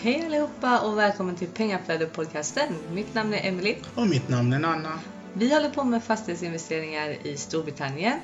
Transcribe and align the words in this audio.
Hej 0.00 0.26
allihopa 0.26 0.80
och 0.80 0.98
välkommen 0.98 1.36
till 1.36 1.48
Pengaflödet-podcasten. 1.48 2.74
Mitt 2.92 3.14
namn 3.14 3.34
är 3.34 3.48
Emily. 3.48 3.76
Och 3.96 4.06
mitt 4.06 4.28
namn 4.28 4.52
är 4.52 4.58
Nanna. 4.58 5.00
Vi 5.32 5.54
håller 5.54 5.70
på 5.70 5.84
med 5.84 6.02
fastighetsinvesteringar 6.02 7.26
i 7.26 7.36
Storbritannien. 7.36 8.20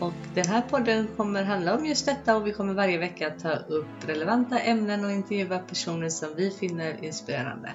Och 0.00 0.12
den 0.34 0.46
här 0.46 0.62
podden 0.62 1.08
kommer 1.16 1.42
handla 1.42 1.76
om 1.76 1.86
just 1.86 2.06
detta 2.06 2.36
och 2.36 2.46
vi 2.46 2.52
kommer 2.52 2.74
varje 2.74 2.98
vecka 2.98 3.30
ta 3.30 3.52
upp 3.52 3.86
relevanta 4.06 4.58
ämnen 4.58 5.04
och 5.04 5.10
intervjua 5.10 5.58
personer 5.58 6.08
som 6.08 6.28
vi 6.36 6.50
finner 6.50 7.04
inspirerande. 7.04 7.72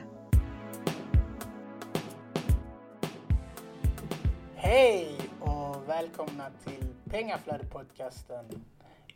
Hej 4.55 5.16
och 5.39 5.89
välkomna 5.89 6.45
till 6.66 6.88
Pengaflödet-podcasten. 7.11 8.61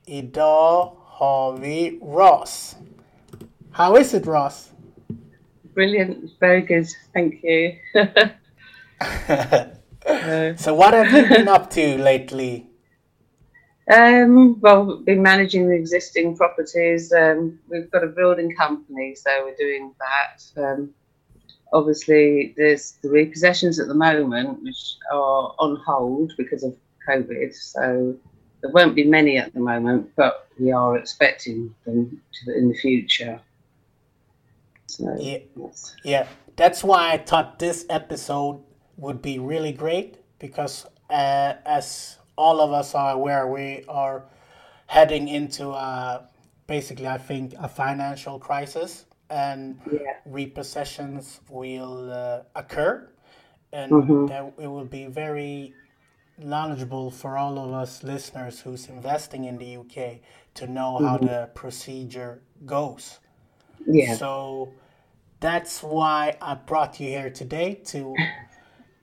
Idag 0.05 0.93
har 0.97 1.57
vi 1.57 1.99
Ross. 2.03 2.75
How 3.73 3.95
is 3.95 4.13
it 4.13 4.27
Ross? 4.27 4.69
Brilliant, 5.73 6.29
very 6.39 6.61
good, 6.61 6.87
thank 7.11 7.41
you. 7.41 7.75
so 10.57 10.75
what 10.75 10.93
have 10.93 11.11
you 11.11 11.27
been 11.27 11.47
up 11.47 11.71
to 11.71 11.97
lately? 11.97 12.69
Um, 13.91 14.59
well, 14.61 14.85
we've 14.85 15.03
been 15.05 15.23
managing 15.23 15.67
the 15.67 15.73
existing 15.73 16.37
properties. 16.37 17.11
Um, 17.11 17.57
we've 17.67 17.89
got 17.89 18.03
a 18.03 18.07
building 18.07 18.55
company, 18.55 19.15
so 19.15 19.31
we're 19.43 19.55
doing 19.55 19.91
that. 19.99 20.43
Um, 20.63 20.93
obviously, 21.73 22.53
there's 22.55 22.99
the 23.01 23.09
repossessions 23.09 23.81
at 23.81 23.87
the 23.87 23.95
moment, 23.95 24.61
which 24.61 24.97
are 25.11 25.55
on 25.57 25.77
hold 25.83 26.31
because 26.37 26.63
of 26.63 26.77
COVID. 27.09 27.55
So 27.55 28.15
there 28.61 28.69
won't 28.69 28.93
be 28.93 29.03
many 29.03 29.39
at 29.39 29.51
the 29.55 29.59
moment, 29.59 30.11
but 30.15 30.47
we 30.59 30.71
are 30.71 30.95
expecting 30.95 31.73
them 31.87 32.21
to, 32.33 32.55
in 32.55 32.69
the 32.69 32.75
future. 32.75 33.41
So, 34.97 35.15
Yeah. 35.19 35.39
yes. 35.55 35.95
Yeah, 36.03 36.27
that's 36.55 36.83
why 36.83 37.11
I 37.13 37.17
thought 37.17 37.59
this 37.59 37.85
episode 37.89 38.61
would 38.97 39.21
be 39.21 39.39
really 39.39 39.71
great 39.71 40.17
because, 40.39 40.85
uh, 41.09 41.53
as 41.65 42.17
all 42.37 42.59
of 42.61 42.71
us 42.71 42.93
are 42.95 43.11
aware, 43.13 43.47
we 43.47 43.83
are 43.87 44.25
heading 44.87 45.27
into 45.27 45.69
uh, 45.69 46.23
basically, 46.67 47.07
I 47.07 47.17
think, 47.17 47.53
a 47.59 47.67
financial 47.67 48.37
crisis, 48.39 49.05
and 49.29 49.79
Yeah. 49.91 50.13
repossessions 50.29 51.39
will 51.49 52.11
uh, 52.11 52.41
occur, 52.55 53.09
and 53.71 53.91
Mhm. 53.91 54.27
that 54.27 54.53
it 54.59 54.67
will 54.67 54.85
be 54.85 55.05
very 55.07 55.73
knowledgeable 56.37 57.09
for 57.11 57.37
all 57.37 57.57
of 57.59 57.71
us 57.73 58.03
listeners 58.03 58.61
who's 58.61 58.89
investing 58.89 59.43
in 59.45 59.57
the 59.57 59.77
UK 59.77 60.21
to 60.55 60.67
know 60.67 60.97
how 60.99 61.17
the 61.17 61.49
procedure 61.53 62.41
goes. 62.65 63.19
Yeah. 63.87 64.15
So 64.15 64.73
that's 65.43 65.83
why 65.83 66.37
I 66.41 66.53
brought 66.55 67.01
you 67.01 67.09
here 67.09 67.29
today 67.29 67.73
to 67.87 68.15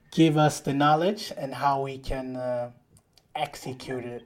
give 0.09 0.37
us 0.37 0.59
the 0.59 0.73
knowledge 0.73 1.31
and 1.37 1.53
how 1.53 1.83
we 1.83 1.99
can 1.99 2.35
uh, 2.35 2.71
execute 3.35 4.03
it. 4.05 4.23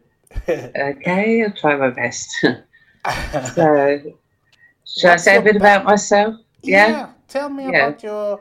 Okay, 0.77 1.43
I'll 1.43 1.51
try 1.51 1.75
my 1.75 1.89
best. 1.89 2.29
so, 3.53 3.99
shall 4.85 5.11
I 5.11 5.17
say 5.17 5.35
a 5.35 5.41
bit 5.41 5.57
about 5.57 5.83
myself? 5.83 6.35
Yeah. 6.63 7.09
Tell 7.27 7.49
me 7.49 7.67
Yeah. 7.67 7.87
about 7.87 8.03
your 8.03 8.39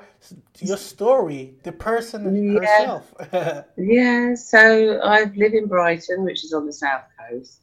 your 0.60 0.76
story, 0.76 1.54
the 1.64 1.72
person 1.72 2.22
Yeah. 2.46 2.60
herself. 2.60 3.12
Yeah, 3.76 4.34
so 4.36 5.00
I 5.02 5.24
live 5.36 5.52
in 5.52 5.66
Brighton, 5.66 6.22
which 6.22 6.44
is 6.44 6.52
on 6.52 6.64
the 6.66 6.72
south 6.72 7.02
coast. 7.18 7.60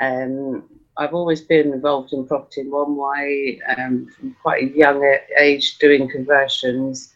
Um, 0.00 0.75
I've 0.98 1.14
always 1.14 1.42
been 1.42 1.72
involved 1.72 2.12
in 2.12 2.26
property 2.26 2.62
in 2.62 2.70
one 2.70 2.96
way, 2.96 3.60
um, 3.76 4.06
from 4.06 4.34
quite 4.40 4.62
a 4.62 4.76
young 4.76 5.02
age, 5.38 5.78
doing 5.78 6.08
conversions. 6.08 7.14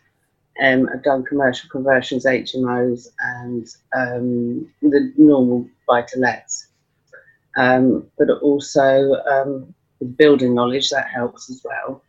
Um, 0.63 0.89
I've 0.93 1.03
done 1.03 1.25
commercial 1.25 1.71
conversions, 1.71 2.27
HMOs, 2.27 3.09
and 3.21 3.67
um, 3.97 4.69
the 4.83 5.13
normal 5.17 5.67
buy 5.89 6.03
to 6.03 6.19
lets. 6.19 6.67
Um, 7.57 8.07
but 8.19 8.29
also 8.43 9.15
um, 9.31 9.75
building 10.17 10.55
knowledge, 10.55 10.91
that 10.91 11.09
helps 11.09 11.49
as 11.49 11.63
well. 11.65 12.03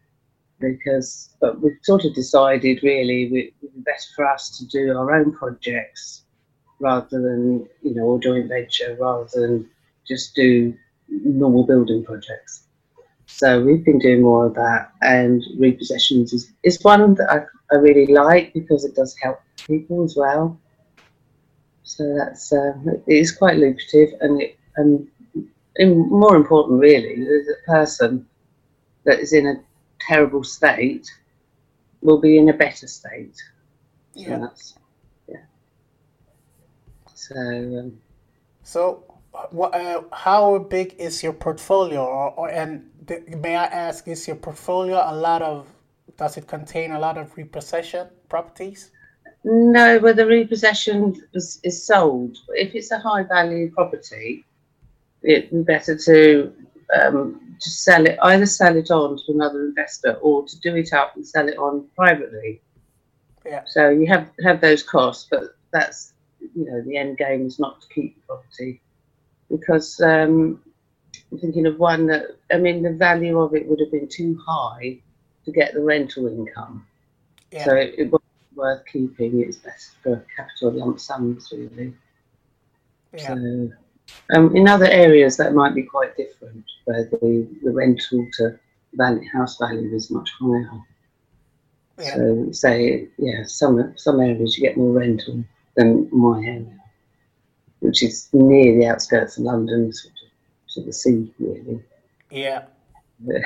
Because, 0.59 1.29
but 1.39 1.61
we've 1.61 1.79
sort 1.83 2.05
of 2.05 2.13
decided 2.13 2.83
really 2.83 3.23
it 3.23 3.53
would 3.61 3.73
be 3.73 3.81
better 3.81 4.09
for 4.15 4.27
us 4.27 4.57
to 4.57 4.65
do 4.65 4.95
our 4.95 5.15
own 5.15 5.31
projects 5.31 6.23
rather 6.79 7.21
than, 7.21 7.67
you 7.81 7.95
know, 7.95 8.03
or 8.03 8.19
joint 8.19 8.49
venture 8.49 8.95
rather 8.99 9.27
than 9.33 9.67
just 10.07 10.35
do 10.35 10.75
normal 11.11 11.65
building 11.65 12.03
projects. 12.03 12.63
So 13.25 13.61
we've 13.61 13.83
been 13.83 13.99
doing 13.99 14.21
more 14.21 14.47
of 14.47 14.55
that, 14.55 14.91
and 15.01 15.41
repossessions 15.59 16.33
is, 16.33 16.51
is 16.63 16.81
one 16.83 17.15
that 17.15 17.29
I, 17.29 17.75
I 17.75 17.79
really 17.79 18.11
like 18.11 18.53
because 18.53 18.85
it 18.85 18.95
does 18.95 19.15
help 19.21 19.39
people 19.67 20.03
as 20.03 20.15
well. 20.15 20.59
So 21.83 22.15
that's 22.17 22.51
uh, 22.53 22.73
it 23.07 23.13
is 23.13 23.31
quite 23.31 23.57
lucrative, 23.57 24.09
and 24.21 24.41
it 24.41 24.57
and, 24.75 25.07
and 25.77 26.09
more 26.09 26.35
important, 26.35 26.79
really, 26.79 27.15
the 27.15 27.55
person 27.65 28.25
that 29.05 29.19
is 29.19 29.33
in 29.33 29.47
a 29.47 29.55
terrible 29.99 30.43
state 30.43 31.09
will 32.01 32.19
be 32.19 32.37
in 32.37 32.49
a 32.49 32.53
better 32.53 32.87
state. 32.87 33.35
So 34.15 34.21
yeah. 34.21 34.37
that's 34.39 34.75
yeah. 35.27 35.43
So 37.13 37.35
um, 37.35 37.97
So, 38.63 39.03
what, 39.51 39.73
uh, 39.73 40.03
how 40.11 40.59
big 40.59 40.95
is 40.97 41.23
your 41.23 41.33
portfolio? 41.33 42.03
Or, 42.03 42.31
or 42.31 42.49
and 42.49 42.89
th- 43.07 43.27
may 43.27 43.55
I 43.55 43.65
ask, 43.65 44.07
is 44.07 44.27
your 44.27 44.37
portfolio 44.37 45.01
a 45.05 45.15
lot 45.15 45.41
of? 45.41 45.67
Does 46.17 46.37
it 46.37 46.47
contain 46.47 46.91
a 46.91 46.99
lot 46.99 47.17
of 47.17 47.35
repossession 47.35 48.07
properties? 48.29 48.91
no, 49.43 49.99
where 49.99 50.13
the 50.13 50.25
repossession 50.25 51.15
is, 51.33 51.59
is 51.63 51.85
sold. 51.85 52.37
If 52.49 52.75
it's 52.75 52.91
a 52.91 52.99
high 52.99 53.23
value 53.23 53.71
property, 53.71 54.45
it'd 55.23 55.49
be 55.49 55.63
better 55.63 55.97
to 55.97 56.53
um, 57.01 57.55
just 57.61 57.83
sell 57.83 58.05
it, 58.05 58.17
either 58.21 58.45
sell 58.45 58.75
it 58.75 58.91
on 58.91 59.17
to 59.17 59.31
another 59.31 59.65
investor 59.65 60.13
or 60.21 60.45
to 60.45 60.59
do 60.59 60.75
it 60.75 60.93
up 60.93 61.15
and 61.15 61.25
sell 61.25 61.47
it 61.47 61.57
on 61.57 61.87
privately. 61.95 62.61
Yeah. 63.45 63.63
So 63.65 63.89
you 63.89 64.05
have 64.07 64.29
have 64.43 64.61
those 64.61 64.83
costs, 64.83 65.27
but 65.29 65.55
that's 65.73 66.13
you 66.39 66.65
know 66.65 66.81
the 66.81 66.97
end 66.97 67.17
game 67.17 67.47
is 67.47 67.57
not 67.59 67.81
to 67.81 67.87
keep 67.87 68.15
the 68.15 68.21
property 68.27 68.81
because 69.51 69.99
um, 70.01 70.61
I'm 71.31 71.39
thinking 71.39 71.65
of 71.65 71.77
one 71.77 72.07
that 72.07 72.37
I 72.51 72.57
mean 72.57 72.81
the 72.81 72.93
value 72.93 73.39
of 73.39 73.53
it 73.53 73.67
would 73.67 73.79
have 73.79 73.91
been 73.91 74.07
too 74.07 74.39
high 74.45 74.99
to 75.45 75.51
get 75.51 75.73
the 75.73 75.81
rental 75.81 76.27
income. 76.27 76.85
Yeah. 77.51 77.65
So 77.65 77.75
it, 77.75 77.95
it 77.97 78.11
wasn't 78.11 78.55
worth 78.55 78.83
keeping. 78.91 79.41
It's 79.41 79.57
best 79.57 79.95
for 80.01 80.25
capital 80.35 80.71
lump 80.71 80.99
sums, 80.99 81.51
really. 81.51 81.93
Yeah. 83.13 83.27
So, 83.27 83.71
um, 84.33 84.55
in 84.55 84.67
other 84.67 84.85
areas, 84.85 85.37
that 85.37 85.53
might 85.53 85.75
be 85.75 85.83
quite 85.83 86.15
different, 86.15 86.63
where 86.85 87.05
the, 87.05 87.47
the 87.63 87.71
rental 87.71 88.27
to 88.33 88.59
value, 88.93 89.27
house 89.31 89.57
value 89.57 89.93
is 89.93 90.11
much 90.11 90.29
higher. 90.39 90.69
Yeah. 91.99 92.15
So, 92.15 92.51
say, 92.51 93.07
yeah, 93.17 93.43
some 93.43 93.93
some 93.97 94.19
areas 94.19 94.57
you 94.57 94.67
get 94.67 94.77
more 94.77 94.93
rental 94.93 95.43
than 95.75 96.09
my 96.11 96.39
area, 96.39 96.80
which 97.81 98.01
is 98.03 98.29
near 98.31 98.77
the 98.79 98.85
outskirts 98.87 99.37
of 99.37 99.43
London, 99.43 99.91
sort 99.93 100.13
of 100.13 100.73
to 100.73 100.81
the 100.83 100.93
sea, 100.93 101.31
really. 101.39 101.83
Yeah. 102.29 102.63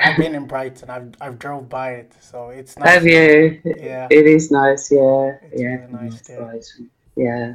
I've 0.02 0.16
been 0.16 0.34
in 0.34 0.46
Brighton. 0.46 0.88
I've 0.88 1.12
I've 1.20 1.38
drove 1.38 1.68
by 1.68 1.90
it, 1.92 2.12
so 2.20 2.48
it's 2.48 2.78
nice. 2.78 2.88
Have 2.88 3.06
you? 3.06 3.60
Yeah. 3.64 4.08
It 4.10 4.26
is 4.26 4.50
nice, 4.50 4.90
yeah, 4.90 5.36
It's 5.42 5.60
yeah, 5.60 5.68
really 5.68 5.92
nice 5.92 6.80
yeah. 7.16 7.54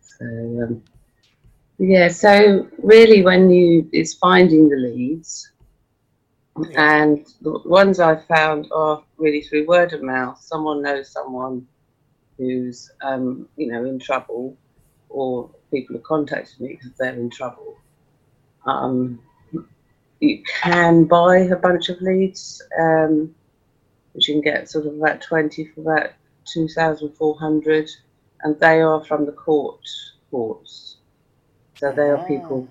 So, 0.00 0.24
um, 0.24 0.82
yeah, 1.78 2.08
so 2.08 2.66
really, 2.78 3.22
when 3.22 3.50
you 3.50 3.88
it's 3.92 4.14
finding 4.14 4.68
the 4.68 4.76
leads, 4.76 5.52
Yeah. 6.58 7.02
and 7.02 7.26
the 7.40 7.58
ones 7.64 8.00
I 8.00 8.16
found 8.16 8.68
are 8.72 9.02
really 9.16 9.42
through 9.42 9.66
word 9.66 9.92
of 9.92 10.02
mouth. 10.02 10.40
Someone 10.40 10.82
knows 10.82 11.10
someone 11.10 11.66
who's, 12.36 12.90
um, 13.02 13.48
you 13.56 13.68
know, 13.70 13.84
in 13.84 13.98
trouble, 13.98 14.56
or 15.08 15.50
people 15.70 15.96
have 15.96 16.02
contacted 16.02 16.60
me 16.60 16.70
because 16.70 16.92
they're 16.98 17.14
in 17.14 17.30
trouble. 17.30 17.76
Um, 18.66 19.20
you 20.20 20.42
can 20.60 21.04
buy 21.04 21.38
a 21.38 21.56
bunch 21.56 21.88
of 21.88 22.00
leads, 22.00 22.62
um, 22.78 23.34
which 24.12 24.28
you 24.28 24.34
can 24.34 24.42
get 24.42 24.70
sort 24.70 24.86
of 24.86 24.94
about 24.94 25.22
20 25.22 25.66
for 25.66 25.80
about 25.80 26.10
2,400, 26.52 27.90
and 28.42 28.58
they 28.60 28.80
are 28.80 29.04
from 29.04 29.26
the 29.26 29.32
court 29.32 29.80
courts. 30.30 30.96
So 31.74 31.92
they 31.92 32.10
are 32.10 32.26
people 32.26 32.68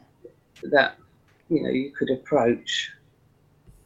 that, 0.63 0.97
you 1.49 1.63
know, 1.63 1.69
you 1.69 1.91
could 1.91 2.09
approach. 2.09 2.91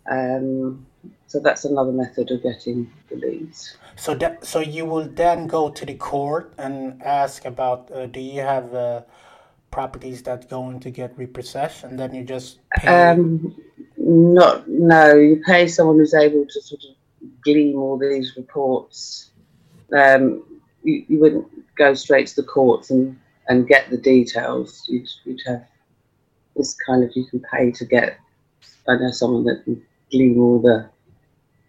Um, 0.09 0.85
so 1.27 1.39
that's 1.39 1.65
another 1.65 1.91
method 1.91 2.31
of 2.31 2.43
getting 2.43 2.91
the 3.09 3.15
leads. 3.15 3.77
So 3.95 4.15
that 4.15 4.45
so 4.45 4.59
you 4.59 4.85
will 4.85 5.07
then 5.07 5.47
go 5.47 5.69
to 5.69 5.85
the 5.85 5.95
court 5.95 6.53
and 6.57 7.01
ask 7.03 7.45
about 7.45 7.91
uh, 7.91 8.05
do 8.07 8.19
you 8.19 8.41
have 8.41 8.73
uh, 8.73 9.01
properties 9.71 10.21
that 10.23 10.49
going 10.49 10.79
to 10.81 10.91
get 10.91 11.17
repossessed, 11.17 11.83
and 11.83 11.97
then 11.97 12.13
you 12.13 12.23
just 12.23 12.59
pay. 12.75 12.87
Um, 12.87 13.55
not 13.97 14.67
no. 14.67 15.15
You 15.15 15.41
pay 15.45 15.67
someone 15.67 15.97
who's 15.97 16.13
able 16.13 16.45
to 16.45 16.61
sort 16.61 16.83
of 16.83 16.95
glean 17.43 17.75
all 17.75 17.97
these 17.97 18.35
reports. 18.37 19.31
Um, 19.95 20.43
you, 20.83 21.05
you 21.07 21.19
wouldn't 21.19 21.47
go 21.75 21.93
straight 21.93 22.27
to 22.27 22.35
the 22.35 22.47
courts 22.47 22.89
and, 22.89 23.17
and 23.47 23.67
get 23.67 23.89
the 23.89 23.97
details. 23.97 24.85
You'd, 24.87 25.09
you'd 25.25 25.41
have 25.45 25.65
this 26.55 26.75
kind 26.85 27.03
of 27.03 27.11
you 27.15 27.25
can 27.25 27.39
pay 27.39 27.71
to 27.71 27.85
get. 27.85 28.17
I 28.87 28.95
know 28.95 29.11
someone 29.11 29.45
that 29.45 29.63
can 29.63 29.81
glean 30.11 30.39
all 30.39 30.59
the 30.59 30.89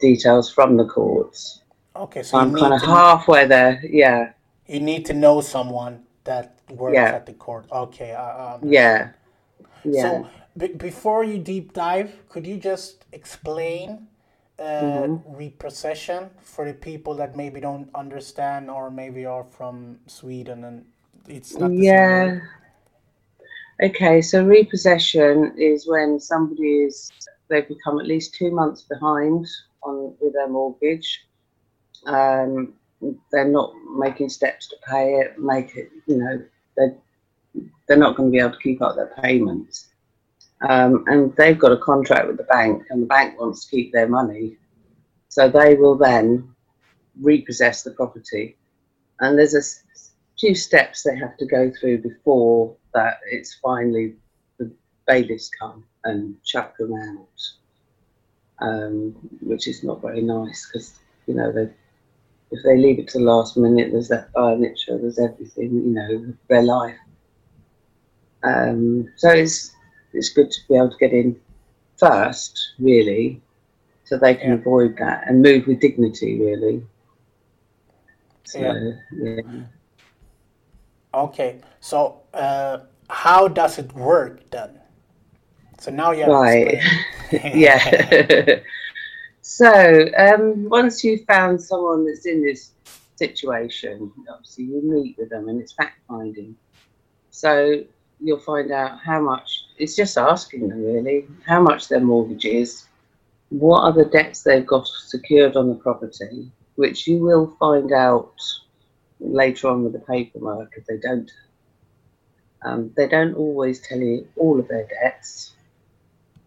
details 0.01 0.51
from 0.53 0.77
the 0.77 0.85
courts. 0.87 1.63
Okay, 1.95 2.23
so 2.23 2.39
I'm 2.39 2.55
kind 2.55 2.73
of 2.75 2.83
halfway 2.83 3.47
there. 3.47 3.81
Yeah. 3.85 4.33
You 4.67 4.81
need 4.81 5.05
to 5.07 5.13
know 5.15 5.41
someone 5.41 6.05
that 6.25 6.59
works 6.71 6.95
Yeah. 6.95 7.13
at 7.17 7.27
the 7.27 7.35
court. 7.35 7.67
Okay. 7.71 8.13
Uh, 8.13 8.59
Yeah. 8.63 9.11
Yeah. 9.85 10.03
So 10.03 10.27
b- 10.57 10.75
before 10.75 11.25
you 11.25 11.39
deep 11.39 11.73
dive, 11.73 12.11
could 12.29 12.47
you 12.47 12.57
just 12.57 13.05
explain 13.13 14.09
uh, 14.59 14.63
Mm-hmm. 14.63 15.35
repossession 15.37 16.31
for 16.41 16.65
the 16.65 16.75
people 16.75 17.15
that 17.17 17.37
maybe 17.37 17.61
don't 17.61 17.89
understand 17.95 18.71
or 18.71 18.91
maybe 18.91 19.27
are 19.27 19.45
from 19.45 19.99
Sweden 20.07 20.65
and 20.65 20.85
it's 21.29 21.57
not 21.59 21.73
yeah. 21.73 22.39
Okay, 23.83 24.23
so 24.23 24.45
repossession 24.45 25.55
is 25.59 25.89
when 25.89 26.21
somebody 26.21 26.85
is 26.85 27.11
they've 27.53 27.69
become 27.69 28.01
at 28.01 28.07
least 28.07 28.35
two 28.35 28.51
months 28.51 28.83
behind 28.83 29.47
on 29.83 30.15
with 30.21 30.33
their 30.33 30.49
mortgage. 30.49 31.27
Um, 32.07 32.73
they're 33.31 33.49
not 33.49 33.75
making 33.97 34.31
steps 34.31 34.69
to 34.69 34.77
pay 34.89 35.15
it. 35.15 35.39
Make 35.39 35.77
it, 35.77 35.91
you 36.07 36.17
know, 36.17 36.43
they 36.77 36.95
they're 37.87 37.97
not 37.97 38.17
going 38.17 38.31
to 38.31 38.33
be 38.33 38.39
able 38.39 38.53
to 38.53 38.59
keep 38.59 38.81
up 38.81 38.97
their 38.97 39.13
payments. 39.23 39.89
Um, 40.69 41.05
and 41.09 41.35
they've 41.37 41.59
got 41.59 41.73
a 41.73 41.77
contract 41.77 42.29
with 42.29 42.37
the 42.39 42.45
bank, 42.45 42.85
and 42.91 43.03
the 43.03 43.07
bank 43.07 43.39
wants 43.39 43.65
to 43.65 43.71
keep 43.71 43.93
their 43.93 44.09
money, 44.09 44.57
so 45.29 45.49
they 45.49 45.75
will 45.75 45.97
then 45.97 46.55
repossess 47.21 47.83
the 47.83 47.91
property. 47.91 48.57
And 49.21 49.39
there's 49.39 49.55
a 49.55 49.63
few 50.39 50.55
steps 50.55 51.03
they 51.03 51.17
have 51.17 51.37
to 51.39 51.47
go 51.47 51.71
through 51.79 51.99
before 51.99 52.75
that 52.95 53.19
it's 53.31 53.55
finally 53.55 54.15
bailiffs 55.07 55.51
come 55.61 55.85
and 56.05 56.37
chuck 56.45 56.77
them 56.79 56.93
out, 56.95 57.41
um, 58.61 59.15
which 59.43 59.67
is 59.69 59.83
not 59.85 60.01
very 60.03 60.23
nice 60.23 60.69
because 60.69 60.99
you 61.27 61.35
know 61.35 61.53
they 61.53 61.69
if 62.51 62.63
they 62.65 62.77
leave 62.77 62.99
it 62.99 63.09
to 63.09 63.19
the 63.19 63.25
last 63.25 63.57
minute, 63.57 63.91
there's 63.93 64.09
that 64.09 64.29
furniture, 64.35 64.99
there's 64.99 65.19
everything, 65.19 65.73
you 65.73 65.93
know, 65.95 66.35
their 66.49 66.63
life. 66.63 66.97
Um, 68.45 69.09
so 69.17 69.31
it's 69.31 69.71
it's 70.13 70.31
good 70.31 70.51
to 70.51 70.61
be 70.69 70.77
able 70.77 70.91
to 70.91 70.97
get 70.99 71.13
in 71.13 71.37
first, 71.99 72.59
really, 72.79 73.43
so 74.05 74.19
they 74.19 74.35
can 74.35 74.53
Yeah. 74.53 74.55
avoid 74.55 74.97
that 74.99 75.25
and 75.29 75.43
move 75.43 75.67
with 75.67 75.81
dignity, 75.81 76.41
really. 76.41 76.83
So, 78.45 78.61
Yeah. 78.61 78.75
yeah. 79.13 79.43
Okay, 81.15 81.61
so 81.81 82.23
uh, 82.35 82.81
how 83.09 83.49
does 83.49 83.79
it 83.79 83.95
work 83.95 84.51
then? 84.51 84.82
So 85.83 85.91
now 85.91 86.13
you 86.13 86.21
have 86.21 86.29
Right. 86.29 86.81
yeah. 87.33 88.61
so 89.43 90.09
um, 90.17 90.69
once 90.69 91.03
you've 91.03 91.25
found 91.25 91.61
someone 91.61 92.07
that's 92.07 92.25
in 92.25 92.41
this 92.41 92.71
situation, 93.17 94.13
obviously 94.31 94.67
you 94.67 94.81
meet 94.81 95.19
with 95.19 95.31
them 95.31 95.49
and 95.49 95.61
it's 95.61 95.73
fact 95.73 95.99
finding. 96.07 96.55
So 97.31 97.83
you'll 98.21 98.39
find 98.39 98.71
out 98.71 99.01
how 99.05 99.21
much. 99.21 99.65
It's 99.77 99.97
just 99.97 100.17
asking 100.17 100.69
them 100.69 100.85
really 100.85 101.27
how 101.45 101.61
much 101.61 101.89
their 101.89 101.99
mortgage 101.99 102.45
is, 102.45 102.85
what 103.49 103.81
are 103.81 103.93
the 103.93 104.05
debts 104.05 104.45
they've 104.45 104.65
got 104.65 104.87
secured 104.87 105.57
on 105.57 105.69
the 105.69 105.75
property, 105.75 106.49
which 106.77 107.09
you 107.09 107.19
will 107.19 107.57
find 107.59 107.93
out 107.93 108.35
later 109.19 109.67
on 109.67 109.83
with 109.83 109.95
the 109.95 109.99
paperwork 109.99 110.75
if 110.77 110.87
they 110.87 110.99
don't. 110.99 111.33
Um, 112.65 112.93
they 112.97 113.09
don't 113.09 113.35
always 113.35 113.81
tell 113.81 113.99
you 113.99 114.29
all 114.37 114.61
of 114.61 114.69
their 114.69 114.87
debts 114.87 115.55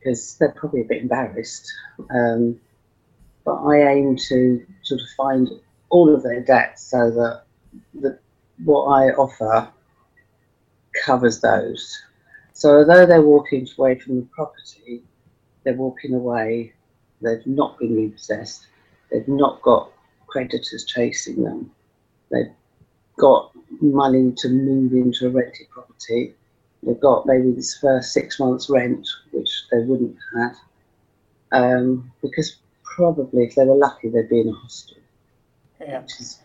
because 0.06 0.38
they're 0.38 0.52
probably 0.52 0.82
a 0.82 0.86
bit 0.86 1.02
embarrassed. 1.02 1.72
Um, 2.12 2.60
but 3.44 3.56
I 3.56 3.92
aim 3.94 4.16
to 4.30 4.66
sort 4.84 5.02
of 5.02 5.08
find 5.18 5.50
all 5.90 6.14
of 6.14 6.22
their 6.22 6.42
debts 6.42 6.84
so 6.84 7.10
that 7.12 7.44
the, 8.00 8.20
what 8.64 8.84
I 8.86 9.10
offer 9.14 9.68
covers 11.04 11.42
those. 11.42 12.04
So 12.54 12.78
although 12.78 13.06
they're 13.06 13.22
walking 13.22 13.68
away 13.78 14.00
from 14.00 14.18
the 14.18 14.28
property, 14.32 15.04
they're 15.64 15.74
walking 15.74 16.14
away, 16.14 16.74
they've 17.22 17.46
not 17.48 17.80
been 17.80 17.96
repossessed, 17.96 18.68
they've 19.12 19.28
not 19.28 19.62
got 19.64 19.92
creditors 20.28 20.86
chasing 20.86 21.44
them, 21.44 21.72
they've 22.32 22.54
got 23.18 23.52
money 23.82 24.34
to 24.38 24.50
move 24.50 24.94
into 24.94 25.28
a 25.28 25.30
rented 25.30 25.70
property, 25.70 26.36
they've 26.86 27.00
got 27.00 27.26
maybe 27.26 27.52
this 27.52 27.78
first 27.78 28.14
six 28.14 28.40
months 28.40 28.70
rent, 28.70 29.08
which 29.32 29.64
they 29.72 29.80
wouldn't 29.80 30.16
have 30.36 30.56
had, 31.52 31.74
um, 31.80 32.12
because 32.22 32.58
probably 32.84 33.44
if 33.44 33.56
they 33.56 33.66
were 33.66 33.76
lucky 33.76 34.10
they'd 34.10 34.30
be 34.30 34.42
in 34.42 34.50
a 34.50 34.54
hostel, 34.54 34.98
yeah. 35.82 36.02
which 36.02 36.20
is, 36.20 36.40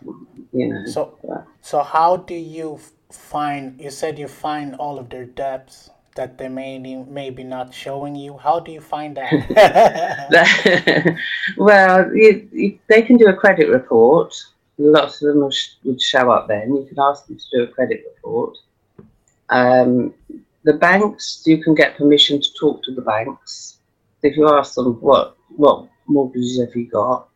you 0.52 0.69
know. 0.69 0.87
So 0.87 1.19
but- 1.22 1.46
So 1.62 1.82
how 1.82 2.16
do 2.16 2.34
you 2.34 2.78
find? 3.10 3.81
You 3.81 3.90
said 3.90 4.19
you 4.19 4.28
find 4.28 4.75
all 4.76 4.98
of 4.98 5.10
their 5.10 5.26
debts 5.26 5.90
that 6.16 6.38
they 6.38 6.48
may 6.48 6.78
maybe 6.78 7.44
not 7.44 7.72
showing 7.72 8.14
you. 8.16 8.36
How 8.36 8.60
do 8.60 8.72
you 8.72 8.81
find 8.81 9.16
that? 9.16 9.32
well, 11.56 12.14
you, 12.14 12.48
you, 12.52 12.78
they 12.88 13.02
can 13.02 13.16
do 13.16 13.28
a 13.28 13.34
credit 13.34 13.69
report. 13.69 14.34
Lots 14.78 15.22
of 15.22 15.28
them 15.28 15.40
will 15.43 15.50
sh- 15.50 15.75
would 15.84 16.00
show 16.00 16.31
up 16.31 16.48
then. 16.48 16.75
You 16.75 16.84
can 16.88 16.98
ask 16.98 17.26
them 17.26 17.38
to 17.38 17.44
do 17.52 17.62
a 17.64 17.66
credit 17.69 18.02
report. 18.14 18.56
Um, 19.50 20.14
the 20.62 20.75
banks, 20.75 21.43
you 21.47 21.62
can 21.62 21.75
get 21.75 21.97
permission 21.97 22.41
to 22.41 22.49
talk 22.58 22.82
to 22.85 22.94
the 22.94 23.02
banks. 23.02 23.79
If 24.23 24.37
you 24.37 24.49
ask 24.49 24.75
them 24.75 25.00
what 25.00 25.37
what 25.56 25.88
mortgages 26.06 26.61
have 26.61 26.75
you 26.76 26.87
got, 26.87 27.29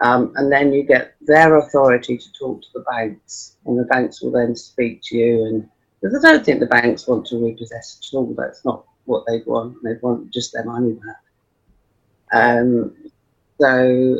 um, 0.00 0.32
and 0.36 0.50
then 0.50 0.72
you 0.72 0.82
get 0.82 1.14
their 1.20 1.56
authority 1.56 2.18
to 2.18 2.32
talk 2.32 2.62
to 2.62 2.68
the 2.74 2.84
banks, 2.90 3.56
and 3.66 3.78
the 3.78 3.84
banks 3.84 4.22
will 4.22 4.32
then 4.32 4.56
speak 4.56 5.02
to 5.04 5.16
you. 5.16 5.44
And 5.44 5.68
because 6.00 6.24
I 6.24 6.32
don't 6.32 6.44
think 6.44 6.60
the 6.60 6.66
banks 6.66 7.06
want 7.06 7.26
to 7.26 7.44
repossess 7.44 7.98
at 8.00 8.16
all. 8.16 8.34
That's 8.36 8.64
not 8.64 8.84
what 9.04 9.24
they 9.26 9.42
want. 9.46 9.76
They 9.82 9.94
want 10.02 10.30
just 10.30 10.52
their 10.52 10.64
money 10.64 10.92
back. 10.92 11.20
Um, 12.32 12.94
so, 13.60 14.18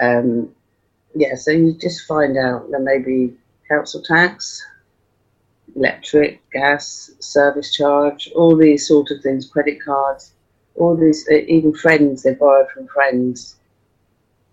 um, 0.00 0.54
yeah, 1.14 1.34
so 1.34 1.50
you 1.50 1.74
just 1.74 2.06
find 2.06 2.36
out 2.36 2.70
there 2.70 2.80
may 2.80 2.98
be 2.98 3.34
council 3.68 4.02
tax, 4.02 4.64
electric, 5.78 6.40
gas, 6.50 7.10
service 7.20 7.72
charge, 7.72 8.30
all 8.34 8.56
these 8.56 8.86
sort 8.86 9.10
of 9.10 9.22
things, 9.22 9.48
credit 9.48 9.82
cards, 9.82 10.32
all 10.74 10.96
these, 10.96 11.26
uh, 11.30 11.34
even 11.34 11.74
friends, 11.74 12.22
they 12.22 12.34
borrowed 12.34 12.70
from 12.70 12.86
friends. 12.88 13.56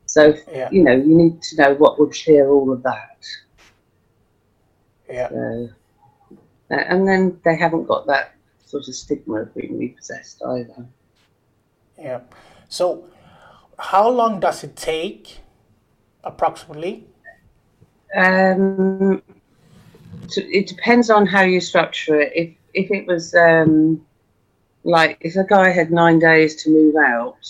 So, 0.06 0.36
yeah, 0.52 0.70
you 0.72 0.84
know, 0.84 0.94
you 0.94 1.16
need 1.16 1.42
to 1.42 1.62
know 1.62 1.74
what 1.76 2.00
would 2.00 2.14
clear 2.14 2.48
all 2.50 2.72
of 2.72 2.84
that. 2.84 3.26
yeah. 5.10 5.30
So, 5.30 5.70
uh, 6.72 6.76
and 6.76 7.08
then 7.08 7.40
they 7.44 7.56
haven't 7.56 7.88
got 7.88 8.08
that 8.08 8.36
sort 8.66 8.88
of 8.88 8.96
stigma 8.96 9.42
of 9.42 9.56
being 9.56 9.78
repossessed 9.78 10.42
either. 10.44 10.86
Yeah. 11.98 12.22
So, 12.70 13.06
how 13.78 14.10
long 14.10 14.40
does 14.40 14.64
it 14.64 14.76
take, 14.76 15.40
approximately? 16.24 17.08
Um, 18.16 19.22
it 20.38 20.68
depends 20.68 21.10
on 21.10 21.26
how 21.26 21.42
you 21.42 21.62
structure 21.62 22.20
it. 22.20 22.32
If 22.36 22.54
if 22.74 22.92
it 22.92 23.08
was 23.08 23.34
um, 23.36 24.06
like 24.84 25.18
if 25.22 25.36
a 25.36 25.44
guy 25.44 25.70
had 25.70 25.92
nine 25.92 26.20
days 26.20 26.64
to 26.64 26.70
move 26.70 26.96
out, 26.96 27.46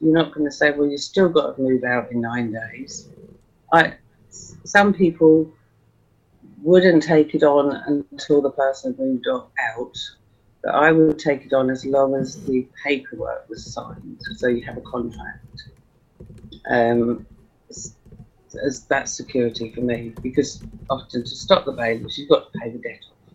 you're 0.00 0.14
not 0.14 0.32
going 0.32 0.46
to 0.46 0.52
say, 0.52 0.70
well, 0.70 0.88
you've 0.88 1.00
still 1.00 1.28
got 1.28 1.56
to 1.56 1.62
move 1.62 1.84
out 1.84 2.10
in 2.10 2.20
nine 2.20 2.52
days. 2.52 3.08
I 3.72 3.94
some 4.64 4.92
people 4.92 5.52
wouldn't 6.62 7.02
take 7.02 7.34
it 7.34 7.42
on 7.42 7.74
until 7.86 8.42
the 8.42 8.50
person 8.50 8.94
moved 8.98 9.26
out, 9.28 9.96
but 10.62 10.74
I 10.74 10.92
would 10.92 11.18
take 11.18 11.46
it 11.46 11.52
on 11.52 11.70
as 11.70 11.84
long 11.84 12.14
as 12.14 12.44
the 12.44 12.68
paperwork 12.84 13.48
was 13.48 13.72
signed, 13.72 14.20
so 14.36 14.48
you 14.48 14.62
have 14.64 14.76
a 14.76 14.82
contract. 14.82 15.62
Um, 16.68 17.26
as 18.54 18.84
that 18.86 19.08
security 19.08 19.72
for 19.72 19.80
me 19.80 20.12
because 20.22 20.62
often 20.88 21.22
to 21.22 21.28
stop 21.28 21.64
the 21.64 21.72
bailiffs 21.72 22.18
you've 22.18 22.28
got 22.28 22.52
to 22.52 22.58
pay 22.58 22.70
the 22.70 22.78
debt 22.78 23.00
off. 23.10 23.34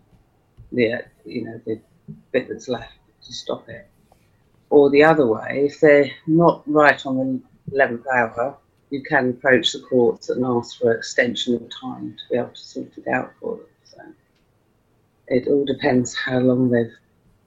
The 0.72 0.92
uh, 0.92 0.98
you 1.24 1.44
know 1.44 1.60
the 1.64 1.80
bit 2.32 2.48
that's 2.48 2.68
left 2.68 2.92
to 3.24 3.32
stop 3.32 3.68
it. 3.68 3.88
Or 4.70 4.90
the 4.90 5.04
other 5.04 5.26
way 5.26 5.66
if 5.66 5.80
they're 5.80 6.10
not 6.26 6.62
right 6.66 7.04
on 7.06 7.42
the 7.68 7.76
11th 7.76 8.06
hour 8.12 8.56
you 8.90 9.02
can 9.02 9.30
approach 9.30 9.72
the 9.72 9.80
courts 9.80 10.28
and 10.28 10.44
ask 10.44 10.78
for 10.78 10.92
an 10.92 10.98
extension 10.98 11.54
of 11.54 11.68
time 11.70 12.16
to 12.16 12.22
be 12.32 12.38
able 12.38 12.48
to 12.50 12.60
sort 12.60 12.96
it 12.96 13.08
out 13.08 13.32
for 13.40 13.56
them. 13.56 13.66
So 13.84 14.02
it 15.28 15.48
all 15.48 15.64
depends 15.64 16.14
how 16.14 16.38
long 16.38 16.70
they've 16.70 16.94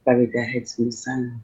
buried 0.06 0.34
their 0.34 0.46
heads 0.46 0.78
in 0.80 0.88
the 0.88 0.92
sand 0.92 1.42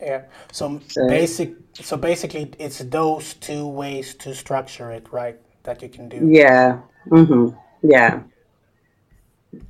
Yeah. 0.00 0.22
So, 0.52 0.80
basic. 1.08 1.54
So 1.74 1.96
basically, 1.96 2.50
it's 2.58 2.78
those 2.78 3.34
two 3.34 3.66
ways 3.66 4.14
to 4.16 4.34
structure 4.34 4.90
it, 4.90 5.06
right? 5.12 5.38
That 5.64 5.82
you 5.82 5.88
can 5.88 6.08
do. 6.08 6.28
Yeah. 6.30 6.80
Mhm. 7.08 7.56
Yeah. 7.82 8.22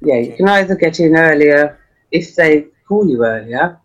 Yeah. 0.00 0.16
You 0.16 0.36
can 0.36 0.48
either 0.48 0.74
get 0.74 1.00
in 1.00 1.16
earlier 1.16 1.78
if 2.10 2.34
they 2.36 2.66
call 2.86 3.08
you 3.08 3.24
earlier, 3.24 3.78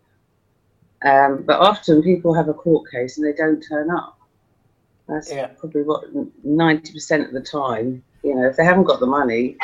um, 1.04 1.42
but 1.46 1.58
often 1.60 2.02
people 2.02 2.34
have 2.34 2.48
a 2.48 2.54
court 2.54 2.90
case 2.90 3.18
and 3.18 3.26
they 3.26 3.32
don't 3.32 3.60
turn 3.60 3.90
up. 3.90 4.18
That's 5.08 5.32
Yeah. 5.32 5.48
probably 5.58 5.82
what 5.82 6.04
ninety 6.44 6.92
percent 6.92 7.26
of 7.26 7.32
the 7.32 7.40
time. 7.40 8.02
You 8.22 8.34
know, 8.34 8.48
if 8.48 8.56
they 8.56 8.64
haven't 8.64 8.84
got 8.84 9.00
the 9.00 9.06
money, 9.06 9.56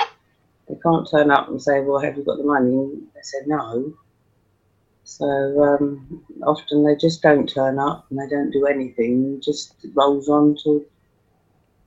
they 0.68 0.76
can't 0.76 1.08
turn 1.10 1.30
up 1.30 1.48
and 1.48 1.60
say, 1.60 1.80
"Well, 1.80 1.98
have 1.98 2.16
you 2.16 2.24
got 2.24 2.38
the 2.38 2.44
money?" 2.44 2.72
And 2.72 3.08
they 3.14 3.22
say 3.22 3.38
no. 3.46 3.92
So 5.04 5.26
um, 5.62 6.24
often 6.42 6.84
they 6.84 6.96
just 6.96 7.22
don't 7.22 7.48
turn 7.48 7.78
up 7.78 8.06
and 8.10 8.18
they 8.18 8.28
don't 8.28 8.50
do 8.50 8.66
anything. 8.66 9.34
It 9.36 9.42
just 9.42 9.74
rolls 9.94 10.28
on 10.28 10.56
till 10.62 10.82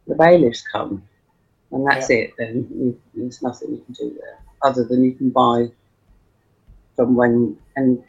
the 0.07 0.15
bailiffs 0.15 0.61
come, 0.61 1.03
and 1.71 1.87
that's 1.87 2.09
it. 2.09 2.33
Then 2.37 2.67
you, 2.71 3.01
there's 3.13 3.41
nothing 3.41 3.71
you 3.71 3.83
can 3.85 3.93
do 3.93 4.17
there 4.19 4.39
other 4.61 4.83
than 4.83 5.03
you 5.03 5.13
can 5.13 5.29
buy 5.29 5.67
from 6.95 7.15
when 7.15 7.57
and 7.75 8.03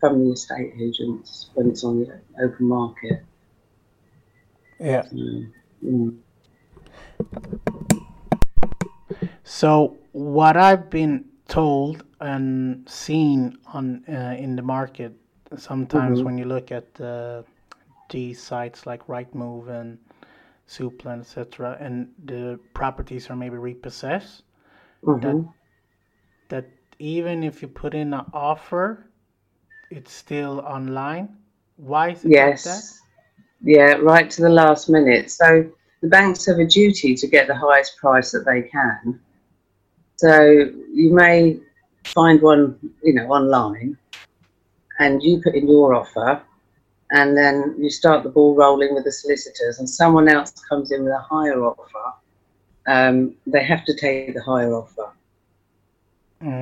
from 0.00 0.24
the 0.24 0.32
estate 0.32 0.74
agents 0.80 1.50
when 1.54 1.70
it's 1.70 1.84
on 1.84 2.00
the 2.00 2.20
open 2.42 2.66
market. 2.66 3.22
Yeah. 4.80 5.02
Mm. 5.12 5.52
Mm. 5.84 6.18
So 9.44 9.96
what 10.12 10.56
I've 10.56 10.90
been 10.90 11.24
told 11.46 12.02
and 12.22 12.88
seen 12.88 13.58
on 13.74 14.04
uh, 14.08 14.36
in 14.38 14.56
the 14.56 14.62
market 14.62 15.12
sometimes 15.56 16.20
Mhm. 16.20 16.24
when 16.24 16.38
you 16.38 16.44
look 16.44 16.72
at 16.72 17.00
uh, 17.00 17.42
these 18.10 18.42
sites 18.42 18.86
like 18.86 19.06
Rightmove 19.06 19.68
and 19.68 19.98
Zoopla, 20.68 21.20
etc., 21.20 21.76
and 21.80 22.08
the 22.24 22.58
properties 22.74 23.28
are 23.30 23.36
maybe 23.36 23.56
repossessed, 23.56 24.44
Mhm. 25.04 25.52
that 26.48 26.66
even 26.98 27.42
if 27.42 27.62
you 27.62 27.68
put 27.68 27.94
in 27.94 28.14
an 28.14 28.24
offer, 28.32 29.06
it's 29.90 30.12
still 30.12 30.60
online. 30.60 31.36
Why 31.76 32.10
is 32.10 32.24
it 32.24 32.28
like 32.28 32.34
that? 32.34 32.38
Yes. 32.38 33.00
Yeah, 33.62 33.94
right 33.94 34.30
to 34.30 34.42
the 34.42 34.48
last 34.48 34.88
minute. 34.88 35.30
So 35.30 35.70
the 36.00 36.08
banks 36.08 36.46
have 36.46 36.58
a 36.58 36.66
duty 36.66 37.14
to 37.14 37.26
get 37.26 37.46
the 37.46 37.54
highest 37.54 37.96
price 37.98 38.32
that 38.32 38.44
they 38.44 38.62
can. 38.62 39.20
So 40.16 40.40
you 40.92 41.12
may 41.12 41.60
find 42.04 42.40
one, 42.42 42.78
you 43.02 43.14
know, 43.14 43.26
online, 43.28 43.96
and 44.98 45.22
you 45.22 45.40
put 45.42 45.54
in 45.54 45.68
your 45.68 45.94
offer, 45.94 46.40
and 47.12 47.36
then 47.36 47.74
you 47.78 47.90
start 47.90 48.22
the 48.22 48.28
ball 48.30 48.54
rolling 48.54 48.94
with 48.94 49.04
the 49.04 49.12
solicitors, 49.12 49.78
and 49.78 49.88
someone 49.88 50.28
else 50.28 50.52
comes 50.68 50.92
in 50.92 51.04
with 51.04 51.12
a 51.12 51.18
higher 51.18 51.62
offer. 51.64 52.12
Um, 52.86 53.34
they 53.46 53.62
have 53.64 53.84
to 53.84 53.94
take 53.96 54.34
the 54.34 54.42
higher 54.42 54.72
offer. 54.74 55.08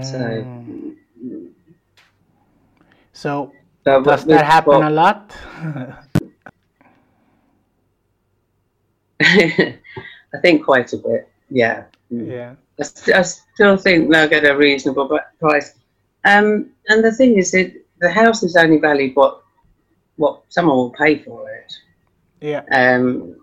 So, 0.02 0.18
Mm. 0.18 1.50
So 3.12 3.52
but 3.84 4.02
does 4.04 4.24
that 4.26 4.44
happen 4.44 4.74
what- 4.78 4.86
a 4.86 4.90
lot? 4.90 5.32
I 9.20 10.38
think 10.42 10.64
quite 10.64 10.92
a 10.92 10.96
bit. 10.96 11.28
Yeah. 11.50 11.84
yeah. 12.10 12.54
I, 12.80 12.84
st- 12.84 13.16
I 13.16 13.22
still 13.22 13.76
think 13.76 14.10
they'll 14.10 14.28
get 14.28 14.44
a 14.46 14.56
reasonable 14.56 15.18
price. 15.38 15.74
Um, 16.24 16.70
and 16.88 17.04
the 17.04 17.12
thing 17.12 17.36
is, 17.36 17.54
it, 17.54 17.86
the 18.00 18.10
house 18.10 18.42
is 18.42 18.56
only 18.56 18.78
valued 18.78 19.14
what 19.16 19.42
what 20.16 20.42
someone 20.48 20.76
will 20.76 20.90
pay 20.90 21.18
for 21.18 21.48
it. 21.50 21.72
Yeah. 22.40 22.62
Um, 22.72 23.36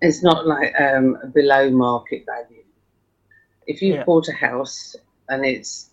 it's 0.00 0.22
not 0.22 0.46
like 0.46 0.72
um, 0.80 1.18
a 1.22 1.26
below 1.26 1.70
market 1.70 2.24
value. 2.26 2.64
If 3.66 3.82
you 3.82 3.94
Yeah. 3.94 4.04
bought 4.04 4.28
a 4.28 4.32
house 4.32 4.96
and 5.28 5.44
it's 5.44 5.90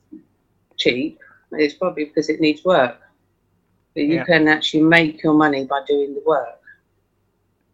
cheap, 0.77 1.19
it's 1.51 1.73
probably 1.73 2.05
because 2.05 2.29
it 2.29 2.39
needs 2.39 2.63
work. 2.63 2.99
But 3.93 4.03
you 4.03 4.15
Yeah. 4.15 4.25
can 4.25 4.47
actually 4.47 4.83
make 4.83 5.23
your 5.23 5.33
money 5.33 5.65
by 5.65 5.81
doing 5.87 6.13
the 6.13 6.23
work. 6.25 6.61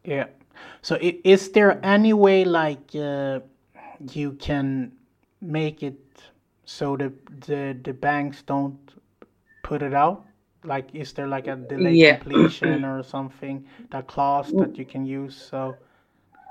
Yeah. 0.04 0.28
So 0.82 0.98
is 1.24 1.52
there 1.52 1.80
any 1.84 2.14
way 2.14 2.46
like 2.46 2.96
uh, 2.96 3.40
you 4.14 4.34
can 4.34 4.92
make 5.42 5.84
it 5.84 6.32
so 6.66 6.96
the 6.98 7.12
the 7.48 7.78
the 7.84 7.94
banks 7.94 8.44
don't 8.44 8.78
put 9.62 9.82
it 9.82 9.94
out? 9.94 10.26
Like 10.64 10.94
is 10.94 11.14
there 11.14 11.28
like 11.28 11.48
a 11.48 11.56
delay 11.56 11.98
Yeah. 11.98 11.98
completion 11.98 12.86
or 12.86 13.04
something, 13.04 13.66
that 13.92 14.08
clause 14.08 14.54
that 14.54 14.78
you 14.78 14.86
can 14.86 15.06
use? 15.06 15.36
So 15.36 15.78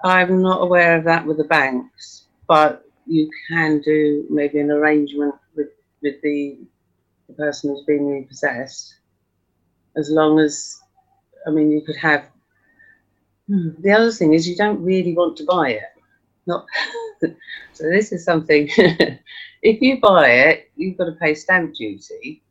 I'm 0.05 0.43
not 0.43 0.63
aware 0.63 0.97
of 0.99 1.05
that 1.05 1.27
with 1.27 1.39
the 1.39 1.45
banks, 1.45 2.27
but 2.49 2.83
you 3.07 3.31
can 3.49 3.81
do 3.81 4.27
maybe 4.31 4.61
an 4.61 4.71
arrangement 4.71 5.35
with 5.57 5.69
with 6.03 6.21
the, 6.23 6.59
the 7.29 7.35
person 7.35 7.71
who's 7.71 7.85
been 7.87 8.07
repossessed, 8.07 8.95
as 9.97 10.11
long 10.11 10.39
as, 10.41 10.79
I 11.47 11.51
mean, 11.51 11.71
you 11.71 11.83
could 11.85 11.97
have. 11.97 12.27
Hmm, 13.49 13.71
The 13.81 13.93
other 13.93 14.13
thing 14.13 14.33
is 14.35 14.49
you 14.49 14.57
don't 14.57 14.83
really 14.83 15.15
want 15.15 15.37
to 15.39 15.45
buy 15.45 15.71
it. 15.71 15.83
Not 16.47 16.67
so. 17.79 17.89
This 17.89 18.13
is 18.13 18.25
something. 18.25 18.69
if 19.63 19.81
you 19.81 20.01
buy 20.01 20.29
it, 20.29 20.71
you've 20.77 20.99
got 20.99 21.07
to 21.07 21.13
pay 21.13 21.35
stamp 21.35 21.75
duty. 21.75 22.43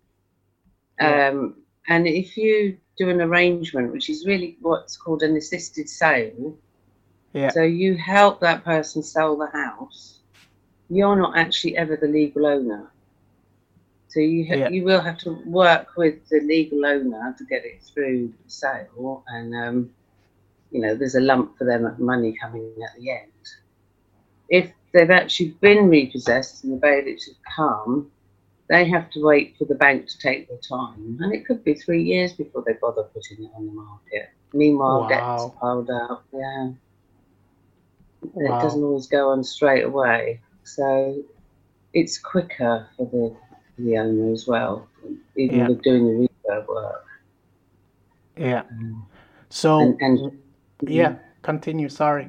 Yeah. 0.99 1.29
Um, 1.29 1.55
and 1.87 2.07
if 2.07 2.37
you 2.37 2.77
do 2.97 3.09
an 3.09 3.21
arrangement, 3.21 3.91
which 3.91 4.09
is 4.09 4.25
really 4.25 4.57
what's 4.61 4.97
called 4.97 5.21
an 5.23 5.35
assisted 5.37 5.89
sale, 5.89 6.57
yeah. 7.33 7.49
so 7.49 7.61
you 7.61 7.95
help 7.95 8.39
that 8.41 8.63
person 8.63 9.03
sell 9.03 9.37
the 9.37 9.47
house. 9.47 10.19
You're 10.89 11.15
not 11.15 11.37
actually 11.37 11.77
ever 11.77 11.95
the 11.97 12.07
legal 12.07 12.45
owner. 12.45 12.91
So 14.07 14.21
you 14.21 14.47
ha- 14.47 14.55
Yeah. 14.55 14.69
you 14.69 14.83
will 14.83 15.01
have 15.01 15.17
to 15.19 15.33
work 15.45 15.89
with 15.97 16.27
the 16.29 16.39
legal 16.39 16.85
owner 16.85 17.35
to 17.37 17.43
get 17.45 17.65
it 17.65 17.83
through 17.83 18.33
the 18.43 18.49
sale, 18.49 19.23
and 19.27 19.53
um, 19.53 19.91
you 20.71 20.81
know 20.81 20.95
there's 20.95 21.15
a 21.15 21.21
lump 21.21 21.57
for 21.57 21.65
them 21.65 21.85
of 21.85 21.99
money 21.99 22.35
coming 22.41 22.73
at 22.83 22.99
the 22.99 23.11
end. 23.11 23.43
If 24.49 24.71
they've 24.97 25.11
actually 25.11 25.49
been 25.61 25.89
repossessed 25.89 26.63
and 26.63 26.73
the 26.73 26.77
bailiffs 26.77 27.27
have 27.27 27.35
come, 27.55 28.09
they 28.67 28.87
have 28.89 29.09
to 29.11 29.23
wait 29.23 29.55
for 29.57 29.65
the 29.65 29.75
bank 29.75 30.07
to 30.07 30.17
take 30.17 30.49
their 30.49 30.57
time, 30.57 31.17
and 31.21 31.33
it 31.33 31.45
could 31.45 31.63
be 31.63 31.73
three 31.75 32.03
years 32.03 32.33
before 32.33 32.63
they 32.65 32.73
bother 32.81 33.03
putting 33.03 33.45
it 33.45 33.51
on 33.55 33.67
the 33.67 33.71
market. 33.71 34.29
Meanwhile, 34.53 35.07
debts 35.07 35.21
Wow. 35.21 35.37
are 35.45 35.59
piled 35.61 35.89
up. 35.89 36.25
Yeah. 36.33 36.61
And 36.63 36.77
Wow. 38.33 38.57
It 38.57 38.61
doesn't 38.63 38.83
always 38.83 39.07
go 39.07 39.29
on 39.29 39.43
straight 39.43 39.83
away, 39.85 40.41
so 40.63 41.23
it's 41.93 42.17
quicker 42.17 42.87
for 42.97 43.05
the 43.05 43.35
for 43.75 43.81
the 43.83 43.97
owner 43.99 44.33
as 44.33 44.47
well, 44.47 44.87
even 45.35 45.59
Yeah. 45.59 45.67
with 45.69 45.83
doing 45.83 46.03
the 46.07 46.27
refurb 46.27 46.67
work. 46.67 47.05
Yeah. 48.35 48.63
Mm. 48.73 49.03
So 49.49 49.79
And, 49.79 50.01
and 50.01 50.17
yeah, 50.81 51.11
mm-hmm. 51.11 51.21
continue. 51.43 51.89
Sorry. 51.89 52.27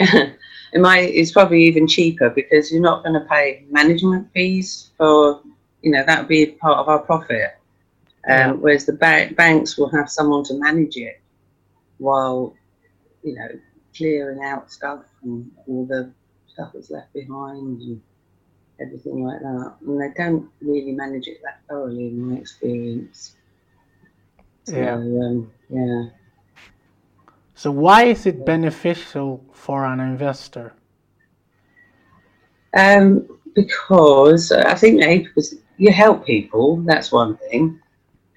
it 0.72 0.80
might 0.80 1.10
it's 1.14 1.32
probably 1.32 1.62
even 1.64 1.86
cheaper 1.86 2.30
because 2.30 2.72
you're 2.72 2.80
not 2.82 3.02
going 3.04 3.14
to 3.14 3.26
pay 3.28 3.64
management 3.70 4.28
fees 4.32 4.90
for 4.96 5.42
you 5.82 5.90
know 5.90 6.02
that 6.06 6.18
would 6.20 6.28
be 6.28 6.46
part 6.46 6.78
of 6.78 6.88
our 6.88 7.00
profit 7.00 7.50
um, 8.28 8.38
Yeah. 8.38 8.52
whereas 8.52 8.86
the 8.86 8.92
ba- 8.94 9.30
banks 9.36 9.76
will 9.76 9.90
have 9.90 10.10
someone 10.10 10.44
to 10.44 10.54
manage 10.54 10.96
it 10.96 11.20
while 11.98 12.54
you 13.22 13.34
know 13.34 13.48
clearing 13.96 14.42
out 14.42 14.70
stuff 14.72 15.04
and 15.22 15.50
all 15.66 15.84
the 15.86 16.10
stuff 16.48 16.70
that's 16.72 16.90
left 16.90 17.12
behind 17.12 17.80
and 17.82 18.00
everything 18.80 19.22
like 19.24 19.40
that 19.40 19.74
and 19.86 20.00
they 20.00 20.08
don't 20.16 20.48
really 20.62 20.92
manage 20.92 21.26
it 21.26 21.38
that 21.44 21.60
thoroughly 21.68 22.06
in 22.08 22.30
my 22.30 22.36
experience 22.38 23.36
so, 24.64 24.76
Yeah. 24.76 24.94
um, 24.94 25.50
yeah 25.68 26.04
So 27.60 27.70
why 27.70 28.04
is 28.04 28.24
it 28.24 28.46
beneficial 28.46 29.44
for 29.52 29.84
an 29.84 30.00
investor? 30.00 30.72
Um, 32.74 33.28
because 33.54 34.50
I 34.50 34.74
think 34.74 35.02
A, 35.02 35.18
because 35.18 35.56
you 35.76 35.92
help 35.92 36.24
people, 36.24 36.78
that's 36.86 37.12
one 37.12 37.36
thing. 37.36 37.78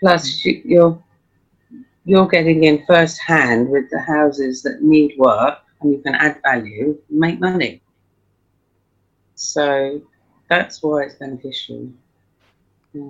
Plus, 0.02 0.44
you, 0.44 0.62
you're 0.66 1.04
you're 2.04 2.28
getting 2.28 2.66
in 2.66 2.86
first 2.86 3.18
hand 3.22 3.70
with 3.70 3.90
the 3.92 4.02
houses 4.02 4.62
that 4.64 4.82
need 4.82 5.18
work, 5.18 5.60
and 5.80 5.94
you 5.94 6.00
can 6.00 6.16
add 6.16 6.42
value, 6.44 7.00
and 7.10 7.18
make 7.18 7.40
money. 7.40 7.82
So 9.36 10.02
that's 10.50 10.84
why 10.84 11.04
it's 11.04 11.16
beneficial. 11.16 11.90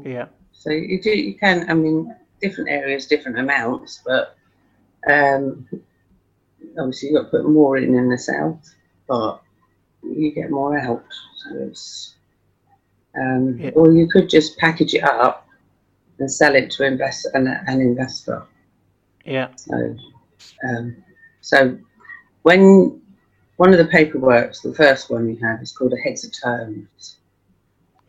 Yeah. 0.06 0.28
So 0.52 0.70
you 0.70 1.02
do 1.02 1.10
you 1.10 1.34
can 1.34 1.68
I 1.72 1.74
mean 1.74 2.16
different 2.40 2.70
areas, 2.70 3.08
different 3.08 3.40
amounts, 3.40 4.04
but 4.06 4.38
um, 5.10 5.68
obviously 6.78 7.10
you've 7.10 7.18
got 7.24 7.32
to 7.32 7.38
put 7.38 7.50
more 7.50 7.78
in 7.78 7.96
in 7.96 8.10
the 8.10 8.18
south, 8.18 8.74
but 9.08 9.42
you 10.04 10.32
get 10.32 10.50
more 10.50 10.78
out. 10.78 11.04
So 11.38 11.56
it's 11.58 12.16
um, 13.16 13.60
Yeah. 13.60 13.72
or 13.76 13.92
you 13.92 14.08
could 14.08 14.30
just 14.30 14.58
package 14.58 14.94
it 14.96 15.04
up 15.04 15.48
and 16.20 16.32
sell 16.32 16.56
it 16.56 16.72
to 16.72 16.86
invest 16.86 17.28
an, 17.34 17.48
an 17.48 17.82
investor. 17.82 18.44
Yeah. 19.26 19.50
So, 19.56 19.96
um, 20.68 20.96
so 21.42 21.78
when 22.42 23.02
one 23.58 23.72
of 23.72 23.78
the 23.78 23.86
paperworks, 23.86 24.62
the 24.62 24.74
first 24.74 25.10
one 25.10 25.30
you 25.30 25.38
have 25.38 25.62
is 25.62 25.72
called 25.72 25.94
a 25.94 25.98
heads 25.98 26.26
of 26.26 26.32
terms. 26.34 27.18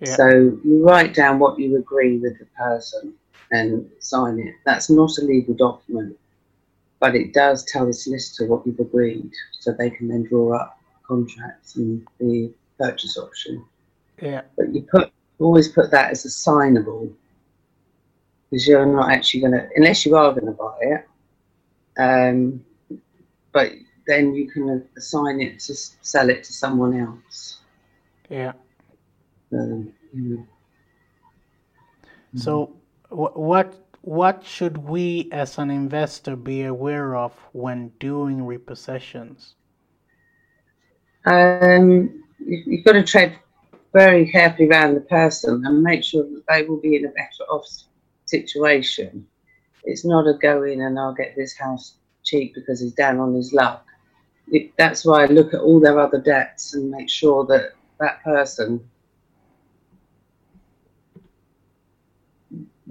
Yeah. 0.00 0.16
So 0.16 0.28
you 0.64 0.84
write 0.84 1.14
down 1.14 1.38
what 1.38 1.58
you 1.58 1.76
agree 1.76 2.18
with 2.18 2.38
the 2.38 2.46
person 2.58 3.14
and 3.52 3.88
sign 4.00 4.38
it. 4.38 4.54
That's 4.64 4.90
not 4.90 5.16
a 5.18 5.22
legal 5.22 5.54
document, 5.54 6.18
but 7.04 7.14
it 7.14 7.34
does 7.34 7.66
tell 7.66 7.84
the 7.84 7.92
solicitor 7.92 8.46
what 8.46 8.66
you've 8.66 8.80
agreed, 8.80 9.30
so 9.60 9.72
they 9.72 9.90
can 9.90 10.08
then 10.08 10.22
draw 10.22 10.56
up 10.56 10.80
contracts 11.06 11.76
and 11.76 12.02
the 12.18 12.50
purchase 12.78 13.18
option. 13.18 13.62
Yeah. 14.22 14.40
But 14.56 14.74
you 14.74 14.86
put 14.90 15.12
always 15.38 15.68
put 15.68 15.90
that 15.90 16.12
as 16.12 16.24
assignable 16.24 17.12
because 18.48 18.66
you're 18.66 18.86
not 18.86 19.10
actually 19.10 19.40
going 19.40 19.52
to, 19.52 19.68
unless 19.76 20.06
you 20.06 20.16
are 20.16 20.32
going 20.32 20.46
to 20.46 20.52
buy 20.52 20.78
it. 20.80 21.06
Um, 21.98 22.64
but 23.52 23.72
then 24.06 24.34
you 24.34 24.50
can 24.50 24.88
assign 24.96 25.42
it 25.42 25.58
to 25.60 25.74
sell 25.74 26.30
it 26.30 26.42
to 26.44 26.54
someone 26.54 26.98
else. 26.98 27.58
Yeah. 28.30 28.54
Um, 29.52 29.92
know. 30.14 30.46
So, 32.34 32.72
what 33.10 33.83
what 34.04 34.44
should 34.44 34.76
we 34.76 35.30
as 35.32 35.56
an 35.56 35.70
investor 35.70 36.36
be 36.36 36.62
aware 36.62 37.16
of 37.16 37.32
when 37.52 37.88
doing 37.98 38.44
repossessions? 38.44 39.54
Um, 41.24 42.22
you, 42.38 42.62
you've 42.66 42.84
got 42.84 42.92
to 42.92 43.02
tread 43.02 43.38
very 43.94 44.30
carefully 44.30 44.68
around 44.68 44.94
the 44.94 45.00
person 45.00 45.64
and 45.64 45.82
make 45.82 46.04
sure 46.04 46.22
that 46.24 46.42
they 46.48 46.64
will 46.64 46.80
be 46.80 46.96
in 46.96 47.06
a 47.06 47.08
better 47.08 47.44
off 47.50 47.66
situation. 48.26 49.26
It's 49.84 50.04
not 50.04 50.26
a 50.26 50.34
go 50.34 50.64
in 50.64 50.82
and 50.82 50.98
I'll 50.98 51.14
get 51.14 51.34
this 51.34 51.56
house 51.56 51.94
cheap 52.24 52.54
because 52.54 52.80
he's 52.80 52.92
down 52.92 53.20
on 53.20 53.32
his 53.32 53.54
luck. 53.54 53.86
It, 54.48 54.72
that's 54.76 55.06
why 55.06 55.22
I 55.22 55.26
look 55.26 55.54
at 55.54 55.60
all 55.60 55.80
their 55.80 55.98
other 55.98 56.20
debts 56.20 56.74
and 56.74 56.90
make 56.90 57.08
sure 57.08 57.46
that 57.46 57.72
that 58.00 58.22
person 58.22 58.86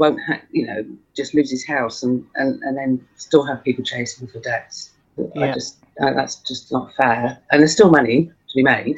won't, 0.04 0.20
ha- 0.28 0.42
you 0.52 0.66
know, 0.68 0.86
just 1.16 1.34
lose 1.34 1.50
his 1.50 1.66
house 1.66 2.04
and, 2.04 2.26
and, 2.36 2.62
and 2.64 2.78
then 2.78 3.08
still 3.16 3.44
have 3.46 3.64
people 3.64 3.84
chasing 3.84 4.28
for 4.28 4.40
debts. 4.40 4.92
I 5.18 5.24
Yeah. 5.36 5.54
just 5.54 5.78
uh, 6.02 6.12
that's 6.14 6.36
just 6.50 6.72
not 6.72 6.94
fair. 6.96 7.38
And 7.52 7.62
there's 7.62 7.74
still 7.74 7.92
money 7.92 8.18
to 8.26 8.54
be 8.56 8.64
made. 8.64 8.98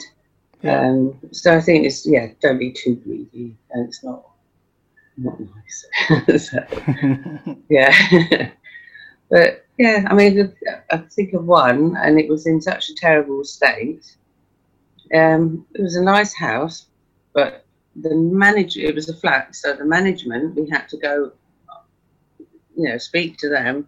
Yeah. 0.61 0.79
Um, 0.81 1.19
so 1.31 1.55
I 1.57 1.61
think 1.61 1.85
it's 1.85 2.05
yeah, 2.05 2.27
don't 2.41 2.57
be 2.57 2.71
too 2.71 2.95
greedy, 3.03 3.55
and 3.71 3.87
it's 3.87 4.03
not 4.03 4.23
not 5.17 5.37
nice. 5.39 6.47
so, 6.49 6.59
yeah, 7.69 7.93
but 9.29 9.65
yeah, 9.77 10.07
I 10.09 10.13
mean, 10.15 10.53
I 10.91 10.97
think 10.97 11.33
of 11.33 11.45
one, 11.45 11.95
and 11.97 12.19
it 12.19 12.29
was 12.29 12.47
in 12.47 12.61
such 12.61 12.89
a 12.89 12.95
terrible 12.95 13.43
state. 13.43 14.05
Um, 15.13 15.65
it 15.75 15.81
was 15.81 15.95
a 15.97 16.03
nice 16.03 16.33
house, 16.33 16.87
but 17.33 17.64
the 17.95 18.15
manager, 18.15 18.81
it 18.81 18.95
was 18.95 19.09
a 19.09 19.15
flat, 19.15 19.55
so 19.55 19.73
the 19.73 19.85
management, 19.85 20.55
we 20.55 20.69
had 20.69 20.87
to 20.89 20.97
go, 20.97 21.31
you 22.75 22.89
know, 22.89 22.97
speak 22.97 23.37
to 23.37 23.49
them, 23.49 23.87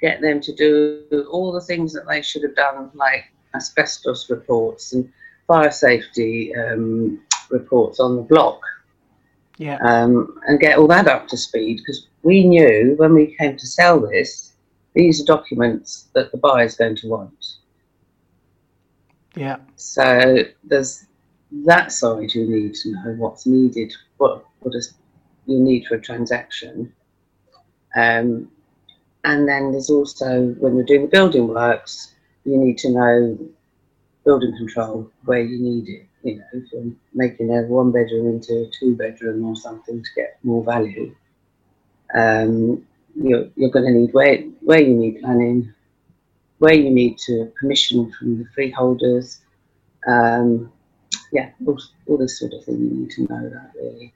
get 0.00 0.20
them 0.20 0.40
to 0.42 0.54
do 0.54 1.26
all 1.30 1.52
the 1.52 1.60
things 1.60 1.92
that 1.94 2.06
they 2.06 2.20
should 2.22 2.42
have 2.42 2.54
done, 2.54 2.90
like 2.94 3.32
asbestos 3.54 4.28
reports 4.28 4.92
and 4.92 5.10
fire 5.46 5.70
safety 5.70 6.54
um, 6.54 7.20
reports 7.50 8.00
on 8.00 8.16
the 8.16 8.22
block 8.22 8.60
yeah. 9.58 9.78
um, 9.82 10.38
and 10.46 10.60
get 10.60 10.78
all 10.78 10.86
that 10.88 11.08
up 11.08 11.28
to 11.28 11.36
speed 11.36 11.78
because 11.78 12.08
we 12.22 12.46
knew 12.46 12.94
when 12.98 13.14
we 13.14 13.34
came 13.36 13.56
to 13.56 13.66
sell 13.66 14.00
this, 14.00 14.52
these 14.94 15.20
are 15.20 15.24
documents 15.24 16.08
that 16.14 16.32
the 16.32 16.38
buyer's 16.38 16.76
going 16.76 16.96
to 16.96 17.08
want. 17.08 17.56
Yeah. 19.34 19.58
So 19.76 20.44
there's 20.64 21.05
that 21.52 21.92
side 21.92 22.34
you 22.34 22.46
need 22.48 22.74
to 22.74 22.92
know 22.92 23.14
what's 23.18 23.46
needed, 23.46 23.92
what 24.18 24.44
what 24.60 24.74
is 24.74 24.94
you 25.46 25.58
need 25.58 25.86
for 25.86 25.94
a 25.96 26.00
transaction. 26.00 26.92
Um, 27.94 28.50
and 29.24 29.48
then 29.48 29.72
there's 29.72 29.90
also 29.90 30.48
when 30.58 30.76
you're 30.76 30.84
doing 30.84 31.02
the 31.02 31.08
building 31.08 31.48
works, 31.48 32.14
you 32.44 32.58
need 32.58 32.78
to 32.78 32.90
know 32.90 33.38
building 34.24 34.56
control 34.56 35.10
where 35.24 35.40
you 35.40 35.58
need 35.58 35.88
it. 35.88 36.06
You 36.22 36.36
know, 36.36 36.44
if 36.52 36.72
you're 36.72 36.92
making 37.14 37.56
a 37.56 37.62
one 37.62 37.92
bedroom 37.92 38.26
into 38.28 38.62
a 38.62 38.70
two 38.78 38.96
bedroom 38.96 39.44
or 39.44 39.56
something 39.56 40.02
to 40.02 40.08
get 40.16 40.38
more 40.42 40.64
value, 40.64 41.14
um, 42.14 42.84
you're, 43.14 43.48
you're 43.56 43.70
going 43.70 43.86
to 43.86 44.00
need 44.00 44.12
where 44.12 44.38
where 44.60 44.80
you 44.80 44.94
need 44.94 45.20
planning, 45.20 45.72
where 46.58 46.74
you 46.74 46.90
need 46.90 47.18
to 47.18 47.52
permission 47.58 48.12
from 48.12 48.38
the 48.38 48.48
freeholders. 48.54 49.40
Um, 50.06 50.72
yeah, 51.32 51.50
all, 51.66 51.80
all 52.06 52.18
this 52.18 52.38
sort 52.38 52.52
of 52.52 52.62
thing 52.64 52.78
you 52.78 52.90
need 52.90 53.10
to 53.12 53.22
know 53.22 53.48
that 53.48 53.72
really. 53.76 54.12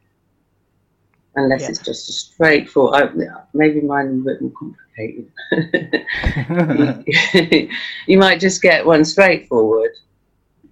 Unless 1.36 1.62
Yeah. 1.62 1.68
it's 1.70 1.78
just 1.78 2.08
a 2.08 2.12
straightforward, 2.12 3.16
maybe 3.54 3.80
mine 3.80 4.08
is 4.08 4.20
a 4.20 4.24
bit 4.24 4.42
more 4.42 4.52
complicated. 4.58 5.30
you 8.06 8.18
might 8.18 8.40
just 8.40 8.60
get 8.62 8.84
one 8.84 9.04
straightforward, 9.04 9.92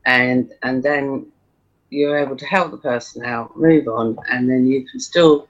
and 0.04 0.52
and 0.62 0.82
then 0.82 1.26
you're 1.90 2.18
able 2.18 2.36
to 2.36 2.44
help 2.44 2.70
the 2.70 2.76
person 2.76 3.24
out, 3.24 3.56
move 3.56 3.88
on, 3.88 4.18
and 4.30 4.48
then 4.50 4.66
you 4.66 4.84
can 4.90 5.00
still 5.00 5.48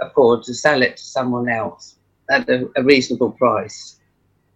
afford 0.00 0.42
to 0.44 0.54
sell 0.54 0.80
it 0.82 0.96
to 0.96 1.04
someone 1.04 1.48
else 1.48 1.96
at 2.30 2.48
a, 2.48 2.68
a 2.76 2.82
reasonable 2.82 3.30
price, 3.32 3.98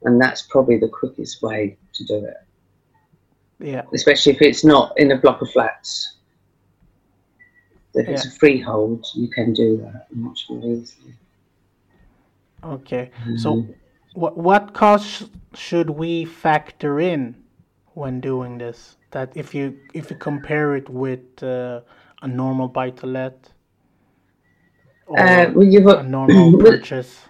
and 0.04 0.18
that's 0.20 0.42
probably 0.42 0.78
the 0.78 0.88
quickest 0.88 1.42
way 1.42 1.76
to 1.92 2.04
do 2.04 2.24
it, 2.24 2.36
yeah. 3.58 3.82
especially 3.94 4.32
if 4.32 4.42
it's 4.42 4.64
not 4.64 4.92
in 4.96 5.12
a 5.12 5.16
block 5.16 5.42
of 5.42 5.50
flats. 5.50 6.16
If 7.94 8.08
it's 8.08 8.26
a 8.26 8.30
freehold, 8.30 9.04
you 9.14 9.28
can 9.28 9.52
do 9.52 9.78
that 9.78 10.06
much 10.14 10.46
more 10.48 10.64
easily. 10.64 11.14
Okay. 12.62 13.10
So, 13.36 13.66
what 14.14 14.36
what 14.36 14.72
costs 14.72 15.24
should 15.54 15.90
we 15.90 16.24
factor 16.24 17.00
in 17.00 17.34
when 17.94 18.20
doing 18.20 18.58
this? 18.58 18.96
That 19.10 19.36
if 19.36 19.54
you 19.54 19.78
if 19.94 20.10
you 20.10 20.16
compare 20.16 20.76
it 20.76 20.88
with 20.88 21.42
uh, 21.42 21.80
a 22.22 22.28
normal 22.28 22.68
buy 22.68 22.90
to 22.90 23.06
let 23.06 23.50
or 25.08 25.18
Uh, 25.18 25.50
well, 25.54 25.98
a 25.98 26.02
normal 26.02 26.58
purchase. 26.60 27.20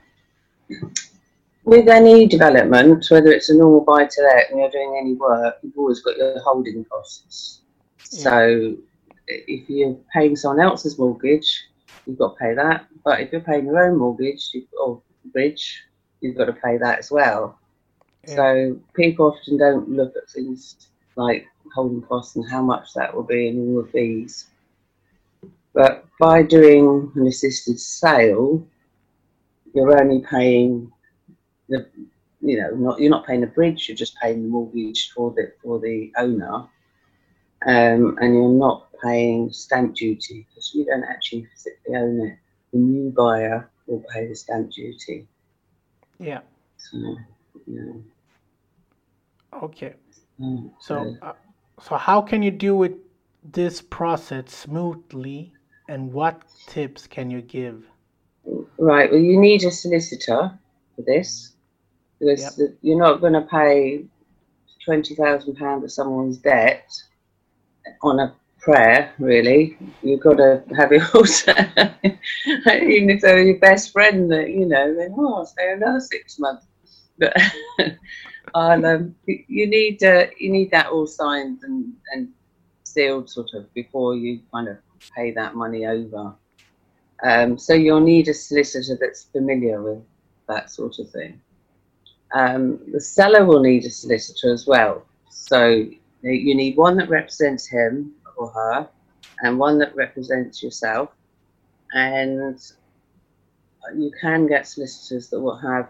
With 1.69 1.87
any 1.89 2.27
development, 2.27 3.05
whether 3.11 3.31
it's 3.31 3.51
a 3.51 3.55
normal 3.55 3.83
buy 3.83 4.07
to 4.07 4.23
let 4.23 4.51
and 4.51 4.59
you're 4.59 4.71
doing 4.71 4.97
any 4.99 5.13
work, 5.13 5.59
you've 5.63 5.77
always 5.77 6.01
got 6.01 6.17
your 6.17 6.41
holding 6.41 6.83
costs. 6.87 7.61
So 7.99 8.75
if 9.27 9.69
you're 9.69 9.99
paying 10.15 10.35
someone 10.35 10.65
else's 10.65 10.99
mortgage, 10.99 11.69
you've 12.07 12.17
got 12.17 12.31
to 12.31 12.39
pay 12.39 12.55
that. 12.55 12.87
But 13.05 13.21
if 13.21 13.33
you're 13.33 13.43
paying 13.43 13.67
your 13.67 13.85
own 13.85 13.99
mortgage 13.99 14.51
or 14.81 15.03
bridge, 15.27 15.85
you've 16.23 16.39
got 16.39 16.47
to 16.47 16.55
pay 16.55 16.79
that 16.79 17.01
as 17.01 17.11
well. 17.11 17.59
Yeah. 18.27 18.37
So 18.37 18.81
people 18.95 19.27
often 19.27 19.59
don't 19.59 19.91
look 19.91 20.17
at 20.17 20.31
things 20.31 20.89
like 21.17 21.47
holding 21.75 22.01
costs 22.01 22.37
and 22.37 22.51
how 22.51 22.63
much 22.63 22.95
that 22.95 23.15
will 23.15 23.25
be 23.25 23.49
and 23.49 23.77
all 23.77 23.83
the 23.83 23.89
fees. 23.91 24.47
But 25.75 26.07
by 26.19 26.43
doing 26.45 27.13
an 27.15 27.27
assisted 27.27 27.79
sale, 27.79 28.67
you're 29.75 30.01
only 30.01 30.21
paying 30.23 30.91
the, 31.69 31.87
you 32.41 32.61
know, 32.61 32.71
not 32.71 33.01
you're 33.01 33.11
not 33.11 33.27
paying 33.27 33.41
the 33.41 33.47
bridge. 33.47 33.89
You're 33.89 33.97
just 33.97 34.17
paying 34.17 34.43
the 34.43 34.49
mortgage 34.49 35.13
for 35.13 35.33
the 35.33 35.53
for 35.63 35.79
the 35.81 36.13
owner, 36.17 36.55
um, 37.67 38.17
and 38.21 38.35
you're 38.35 38.49
not 38.49 38.89
paying 39.03 39.51
stamp 39.53 39.95
duty 39.95 40.47
because 40.49 40.73
you 40.75 40.85
don't 40.85 41.05
actually 41.05 41.47
physically 41.53 41.97
own 41.97 42.21
it. 42.21 42.39
The 42.73 42.79
new 42.79 43.11
buyer 43.11 43.71
will 43.87 44.05
pay 44.13 44.27
the 44.27 44.35
stamp 44.35 44.71
duty. 44.71 45.27
Yeah. 46.19 46.41
So, 46.77 47.17
know, 47.67 48.03
Okay. 49.63 49.95
um, 50.43 50.73
So, 50.81 51.17
uh, 51.23 51.33
so 51.81 51.97
how 51.97 52.23
can 52.23 52.43
you 52.43 52.51
do 52.51 52.77
with 52.77 52.93
this 53.43 53.81
process 53.81 54.53
smoothly, 54.53 55.53
and 55.89 56.13
what 56.13 56.43
tips 56.67 57.07
can 57.07 57.31
you 57.31 57.41
give? 57.41 57.87
Right. 58.79 59.11
Well, 59.11 59.21
you 59.21 59.39
need 59.41 59.65
a 59.65 59.71
solicitor 59.71 60.59
for 60.95 61.03
this 61.03 61.55
because 62.21 62.59
Yep. 62.59 62.71
you're 62.83 62.99
not 62.99 63.21
going 63.21 63.33
to 63.35 63.43
pay 63.43 64.05
twenty 64.85 65.15
thousand 65.15 65.57
pound 65.57 65.83
for 65.83 65.89
someone's 65.89 66.39
debt 66.39 66.91
on 68.03 68.21
a 68.21 68.35
prayer. 68.61 69.13
Really, 69.19 69.77
you've 70.03 70.21
got 70.21 70.37
to 70.39 70.63
have 70.77 70.93
it 70.93 71.03
all. 71.15 71.25
Even 72.73 73.11
if 73.11 73.21
they're 73.21 73.43
your 73.43 73.59
best 73.59 73.93
friend, 73.93 74.31
that 74.33 74.51
you 74.51 74.67
know, 74.67 74.95
then 74.95 75.15
oh, 75.17 75.35
I'll 75.37 75.47
stay 75.47 75.73
another 75.73 76.01
six 76.01 76.39
months. 76.39 76.67
But 77.19 77.37
I'll, 78.55 78.85
um, 78.87 79.15
you- 79.27 79.45
you 79.49 79.67
need 79.67 80.03
uh, 80.03 80.27
you 80.39 80.51
need 80.51 80.71
that 80.71 80.87
all 80.89 81.07
signed 81.07 81.61
and 81.63 81.93
and 82.13 82.29
sealed, 82.85 83.29
sort 83.31 83.51
of, 83.55 83.73
before 83.75 84.17
you 84.17 84.41
kind 84.53 84.69
of 84.69 84.79
pay 85.15 85.31
that 85.33 85.55
money 85.55 85.87
over. 85.87 86.35
Um, 87.23 87.59
so 87.59 87.75
you'll 87.75 88.01
need 88.01 88.29
a 88.29 88.35
solicitor 88.35 88.97
that's 89.01 89.25
familiar 89.25 89.83
with 89.83 89.99
that 90.49 90.71
sort 90.71 90.99
of 91.01 91.11
thing. 91.11 91.41
Um, 92.35 92.81
the 92.93 93.01
seller 93.01 93.45
will 93.45 93.61
need 93.61 93.85
a 93.85 93.91
solicitor 93.91 94.53
as 94.53 94.67
well. 94.67 95.05
So 95.31 95.87
you 96.23 96.55
need 96.55 96.77
one 96.77 96.97
that 96.99 97.09
represents 97.09 97.67
him 97.67 98.13
or 98.37 98.51
her, 98.51 98.89
and 99.41 99.59
one 99.59 99.79
that 99.79 99.95
represents 99.95 100.63
yourself. 100.63 101.11
And 101.93 102.61
you 103.97 104.11
can 104.21 104.47
get 104.47 104.67
solicitors 104.67 105.29
that 105.31 105.41
will 105.41 105.57
have 105.57 105.89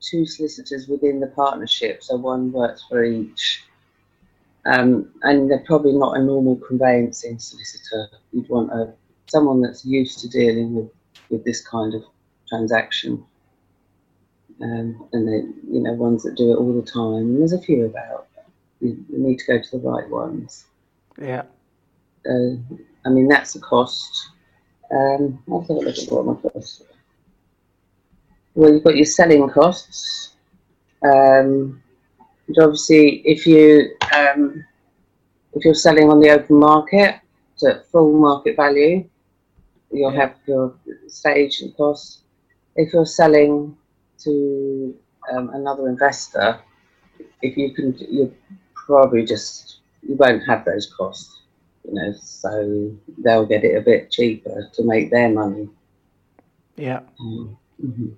two 0.00 0.26
solicitors 0.26 0.88
within 0.88 1.20
the 1.20 1.28
partnership, 1.28 2.02
so 2.02 2.16
one 2.16 2.52
works 2.52 2.84
for 2.88 3.04
each. 3.04 3.64
Um, 4.66 5.10
and 5.22 5.50
they're 5.50 5.64
probably 5.66 5.92
not 5.92 6.16
a 6.16 6.22
normal 6.22 6.56
conveyancing 6.56 7.38
solicitor. 7.38 8.08
You'd 8.32 8.48
want 8.48 8.72
a 8.72 8.92
someone 9.28 9.60
that's 9.60 9.84
used 9.84 10.18
to 10.20 10.28
dealing 10.28 10.74
with, 10.74 10.90
with 11.30 11.44
this 11.44 11.66
kind 11.66 11.94
of 11.94 12.02
transaction. 12.48 13.24
Um, 14.60 15.08
and 15.12 15.28
then, 15.28 15.54
you 15.70 15.80
know, 15.80 15.92
ones 15.92 16.24
that 16.24 16.36
do 16.36 16.52
it 16.52 16.56
all 16.56 16.72
the 16.72 16.88
time. 16.88 17.28
And 17.28 17.40
there's 17.40 17.52
a 17.52 17.60
few 17.60 17.86
about. 17.86 18.26
You, 18.80 18.96
need 19.08 19.38
to 19.40 19.46
go 19.46 19.58
to 19.60 19.78
the 19.78 19.88
right 19.88 20.08
ones. 20.08 20.66
Yeah. 21.20 21.42
Uh, 22.28 22.56
I 23.04 23.10
mean, 23.10 23.28
that's 23.28 23.54
a 23.56 23.60
cost. 23.60 24.30
Um, 24.90 25.42
I'll 25.50 25.60
have 25.60 25.70
a 25.70 25.72
look 25.74 25.98
at 25.98 26.10
what 26.10 26.26
my 26.26 26.50
costs 26.50 26.82
Well, 28.54 28.72
you've 28.72 28.84
got 28.84 28.96
your 28.96 29.04
selling 29.04 29.48
costs. 29.50 30.34
Um, 31.04 31.82
obviously, 32.58 33.16
if 33.26 33.46
you 33.46 33.90
um, 34.14 34.64
if 35.54 35.64
you're 35.64 35.74
selling 35.74 36.10
on 36.10 36.20
the 36.20 36.30
open 36.30 36.56
market 36.56 37.20
at 37.66 37.86
full 37.90 38.18
market 38.18 38.56
value, 38.56 39.08
you'll 39.90 40.12
yeah. 40.12 40.20
have 40.20 40.34
your 40.46 40.74
stage 41.08 41.60
and 41.60 41.76
costs. 41.76 42.22
If 42.76 42.92
you're 42.92 43.06
selling 43.06 43.76
to 44.24 44.94
um, 45.32 45.50
another 45.50 45.88
investor, 45.88 46.60
if 47.42 47.56
you 47.56 47.72
can, 47.74 47.96
you 47.98 48.34
probably 48.74 49.24
just 49.24 49.80
you 50.02 50.14
won't 50.14 50.42
have 50.48 50.64
those 50.64 50.92
costs, 50.92 51.42
you 51.84 51.94
know. 51.94 52.12
So 52.20 52.94
they'll 53.18 53.46
get 53.46 53.64
it 53.64 53.76
a 53.76 53.80
bit 53.80 54.10
cheaper 54.10 54.68
to 54.72 54.84
make 54.84 55.10
their 55.10 55.28
money. 55.28 55.68
Yeah. 56.76 57.00
Mm-hmm. 57.20 58.08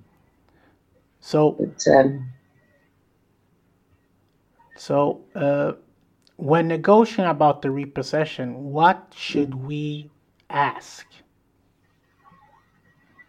So. 1.21 1.53
But, 1.53 1.95
um, 1.95 2.31
so. 4.77 5.23
Uh, 5.35 5.73
when 6.41 6.69
negotiating 6.69 7.27
about 7.27 7.61
the 7.61 7.71
repossession, 7.71 8.73
what 8.73 9.13
should 9.15 9.55
we 9.55 10.11
ask? 10.49 11.07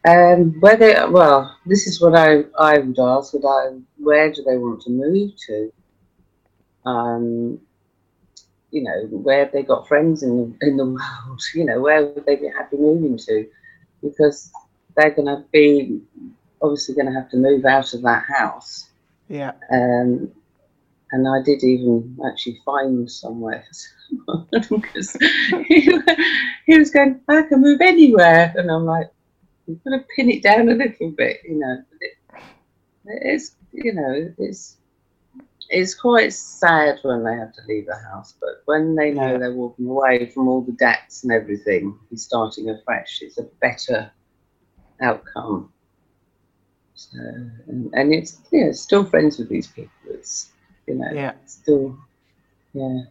Um, 0.08 0.60
whether 0.62 1.10
well, 1.12 1.56
this 1.66 1.86
is 1.86 2.02
what 2.02 2.16
I 2.16 2.44
I 2.58 2.80
would 2.80 3.00
ask: 3.00 3.34
would 3.34 3.46
I, 3.46 3.78
where 3.98 4.32
do 4.32 4.44
they 4.44 4.58
want 4.58 4.82
to 4.84 4.90
move 4.90 5.32
to? 5.48 5.74
Um, 6.86 7.60
you 8.72 8.84
know, 8.84 9.06
where 9.12 9.44
have 9.44 9.52
they 9.52 9.64
got 9.64 9.88
friends 9.88 10.24
in 10.24 10.58
the, 10.60 10.68
in 10.68 10.78
the 10.78 10.86
world? 11.28 11.42
You 11.54 11.66
know, 11.66 11.82
where 11.82 12.06
would 12.06 12.26
they 12.26 12.36
be 12.36 12.48
happy 12.48 12.78
moving 12.78 13.18
to? 13.18 13.48
Because 14.02 14.52
they're 14.96 15.12
going 15.12 15.28
to 15.28 15.44
be 15.52 16.02
obviously 16.62 16.96
going 16.96 17.08
to 17.08 17.14
have 17.14 17.30
to 17.32 17.38
move 17.38 17.66
out 17.66 17.94
of 17.94 18.02
that 18.02 18.24
house. 18.26 18.90
Yeah. 19.28 19.52
Um, 19.72 20.32
and 21.12 21.28
I 21.28 21.42
did 21.44 21.64
even 21.64 22.18
actually 22.26 22.60
find 22.66 23.10
somewhere 23.10 23.66
because 24.70 25.18
he, 25.68 25.92
he 26.66 26.80
was 26.80 26.90
going, 26.90 27.20
I 27.28 27.44
can 27.44 27.62
move 27.62 27.82
anywhere, 27.82 28.54
and 28.58 28.72
I'm 28.72 28.86
like 28.86 29.10
you've 29.72 29.84
got 29.84 29.98
to 29.98 30.06
pin 30.16 30.30
it 30.30 30.44
down 30.44 30.70
a 30.70 30.74
little 30.74 31.12
bit, 31.12 31.40
you 31.48 31.60
know. 31.60 31.84
It, 32.00 32.12
it's 33.06 33.56
you 33.72 33.94
know 33.94 34.34
it's 34.38 34.78
it's 35.70 35.96
quite 35.96 36.34
sad 36.34 37.00
when 37.04 37.24
they 37.24 37.34
have 37.34 37.54
to 37.54 37.62
leave 37.68 37.88
the 37.88 37.96
house, 37.96 38.36
but 38.40 38.62
when 38.66 38.96
they 38.96 39.12
know 39.12 39.38
they're 39.38 39.54
walking 39.54 39.88
away 39.88 40.26
from 40.28 40.48
all 40.48 40.62
the 40.62 40.74
debts 40.74 41.24
and 41.24 41.32
everything 41.32 41.98
and 42.10 42.20
starting 42.20 42.70
afresh, 42.70 43.20
it's 43.22 43.38
a 43.38 43.44
better 43.62 44.12
outcome. 45.02 45.72
So, 46.94 47.18
and, 47.68 47.90
and 47.94 48.14
it's 48.14 48.42
yeah, 48.52 48.72
still 48.74 49.06
friends 49.06 49.40
with 49.40 49.50
these 49.50 49.68
people. 49.68 49.92
It's 50.10 50.52
you 50.88 50.96
know, 50.96 51.10
yeah, 51.14 51.34
still 51.46 51.98
yeah. 52.74 53.04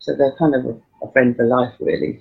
So 0.00 0.14
they're 0.16 0.36
kind 0.36 0.54
of 0.54 0.66
a, 0.66 1.06
a 1.06 1.12
friend 1.12 1.36
for 1.36 1.46
life, 1.46 1.74
really 1.80 2.20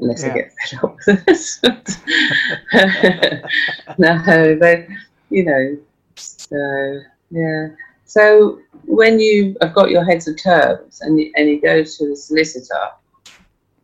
unless 0.00 0.22
yeah. 0.22 0.30
I 0.30 0.34
get 0.34 0.52
fed 0.52 0.78
up 0.82 0.96
with 1.06 1.24
this. 1.26 1.62
no, 3.98 4.56
but 4.58 4.86
you 5.30 5.44
know, 5.44 5.78
so 6.16 7.00
yeah. 7.30 7.68
So 8.04 8.58
when 8.84 9.18
you 9.18 9.56
have 9.60 9.74
got 9.74 9.90
your 9.90 10.04
heads 10.04 10.28
of 10.28 10.40
terms 10.40 11.00
and 11.00 11.18
you, 11.18 11.32
and 11.36 11.48
you 11.48 11.60
go 11.60 11.82
to 11.82 12.08
the 12.08 12.16
solicitor, 12.16 12.90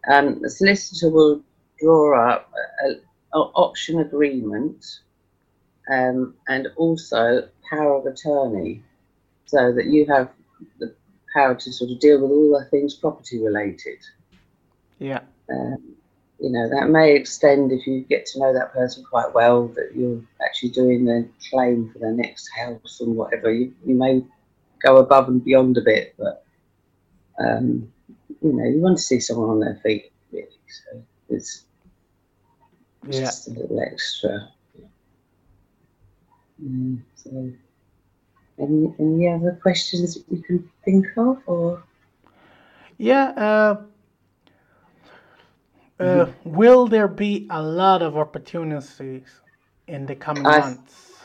um, 0.09 0.41
the 0.41 0.51
solicitor 0.51 1.11
will 1.11 1.43
draw 1.81 2.31
up 2.31 2.53
an 2.83 3.01
option 3.33 4.01
agreement 4.01 4.85
um, 5.91 6.35
and 6.49 6.69
also 6.77 7.49
power 7.69 7.95
of 7.95 8.07
attorney, 8.07 8.83
so 9.47 9.73
that 9.73 9.87
you 9.87 10.07
have 10.07 10.31
the 10.79 10.95
power 11.35 11.55
to 11.55 11.73
sort 11.73 11.91
of 11.91 12.01
deal 12.01 12.21
with 12.21 12.31
all 12.31 12.59
the 12.59 12.65
things 12.67 12.95
property 12.95 13.43
related. 13.43 13.99
Yeah. 14.99 15.21
Um, 15.51 15.97
you 16.41 16.51
know, 16.51 16.69
that 16.71 16.89
may 16.89 17.15
extend 17.15 17.71
if 17.71 17.87
you 17.87 18.01
get 18.01 18.25
to 18.27 18.39
know 18.39 18.53
that 18.55 18.73
person 18.73 19.05
quite 19.05 19.33
well, 19.35 19.69
that 19.69 19.91
you're 19.95 20.23
actually 20.43 20.71
doing 20.71 21.05
the 21.05 21.29
claim 21.51 21.91
for 21.93 21.99
their 21.99 22.13
next 22.13 22.49
house 22.49 23.01
and 23.01 23.15
whatever. 23.15 23.53
You, 23.53 23.75
you 23.85 23.95
may 23.95 24.25
go 24.83 24.97
above 24.97 25.29
and 25.29 25.45
beyond 25.45 25.77
a 25.77 25.83
bit, 25.83 26.15
but, 26.19 26.45
um, 27.39 27.93
you 28.41 28.53
know, 28.55 28.65
you 28.65 28.81
want 28.81 28.97
to 28.97 29.03
see 29.03 29.21
someone 29.21 29.51
on 29.51 29.61
their 29.61 29.79
feet, 29.83 30.13
really. 30.33 30.49
So 30.69 31.03
it's 31.29 31.65
yeah. 33.07 33.21
just 33.21 33.49
a 33.49 33.51
little 33.51 33.81
extra. 33.83 34.49
Mm, 36.65 37.01
so, 37.17 37.53
any, 38.59 38.95
any 38.99 39.29
other 39.29 39.59
questions 39.61 40.15
that 40.15 40.25
you 40.31 40.43
can 40.43 40.71
think 40.87 41.07
of? 41.19 41.39
or? 41.47 41.83
Yeah. 42.97 43.29
Uh 43.37 43.83
uh, 46.01 46.27
will 46.45 46.87
there 46.87 47.09
be 47.09 47.47
a 47.51 47.63
lot 47.63 48.03
of 48.03 48.17
opportunities 48.17 49.29
in 49.87 50.07
the 50.07 50.15
coming 50.15 50.47
I, 50.47 50.59
months? 50.59 51.25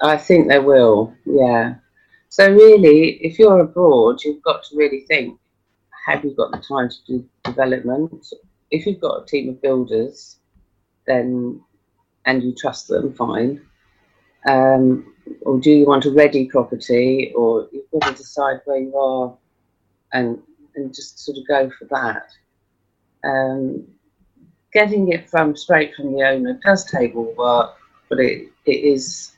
I 0.00 0.16
think 0.16 0.48
there 0.48 0.62
will, 0.62 1.14
yeah. 1.24 1.74
So, 2.28 2.50
really, 2.50 3.16
if 3.24 3.38
you're 3.38 3.60
abroad, 3.60 4.22
you've 4.24 4.42
got 4.42 4.64
to 4.64 4.76
really 4.76 5.00
think 5.00 5.38
have 6.06 6.24
you 6.24 6.34
got 6.34 6.50
the 6.50 6.58
time 6.58 6.88
to 6.88 6.96
do 7.06 7.28
development? 7.44 8.26
If 8.70 8.86
you've 8.86 9.00
got 9.00 9.22
a 9.22 9.26
team 9.26 9.50
of 9.50 9.62
builders, 9.62 10.38
then 11.06 11.60
and 12.24 12.42
you 12.42 12.54
trust 12.54 12.88
them, 12.88 13.12
fine. 13.12 13.60
Um, 14.48 15.14
or 15.42 15.60
do 15.60 15.70
you 15.70 15.86
want 15.86 16.04
a 16.04 16.10
ready 16.10 16.46
property, 16.46 17.32
or 17.36 17.68
you've 17.72 17.90
got 18.00 18.10
to 18.10 18.14
decide 18.14 18.60
where 18.64 18.78
you 18.78 18.96
are 18.96 19.36
and 20.12 20.42
and 20.74 20.94
just 20.94 21.18
sort 21.18 21.38
of 21.38 21.46
go 21.46 21.70
for 21.78 21.84
that. 21.86 22.28
Um, 23.24 23.86
getting 24.72 25.12
it 25.12 25.28
from 25.28 25.56
straight 25.56 25.94
from 25.94 26.12
the 26.12 26.22
owner 26.22 26.58
does 26.64 26.84
take 26.84 27.14
more 27.14 27.32
work, 27.34 27.76
but 28.08 28.18
it, 28.18 28.48
it 28.66 28.70
is. 28.70 29.32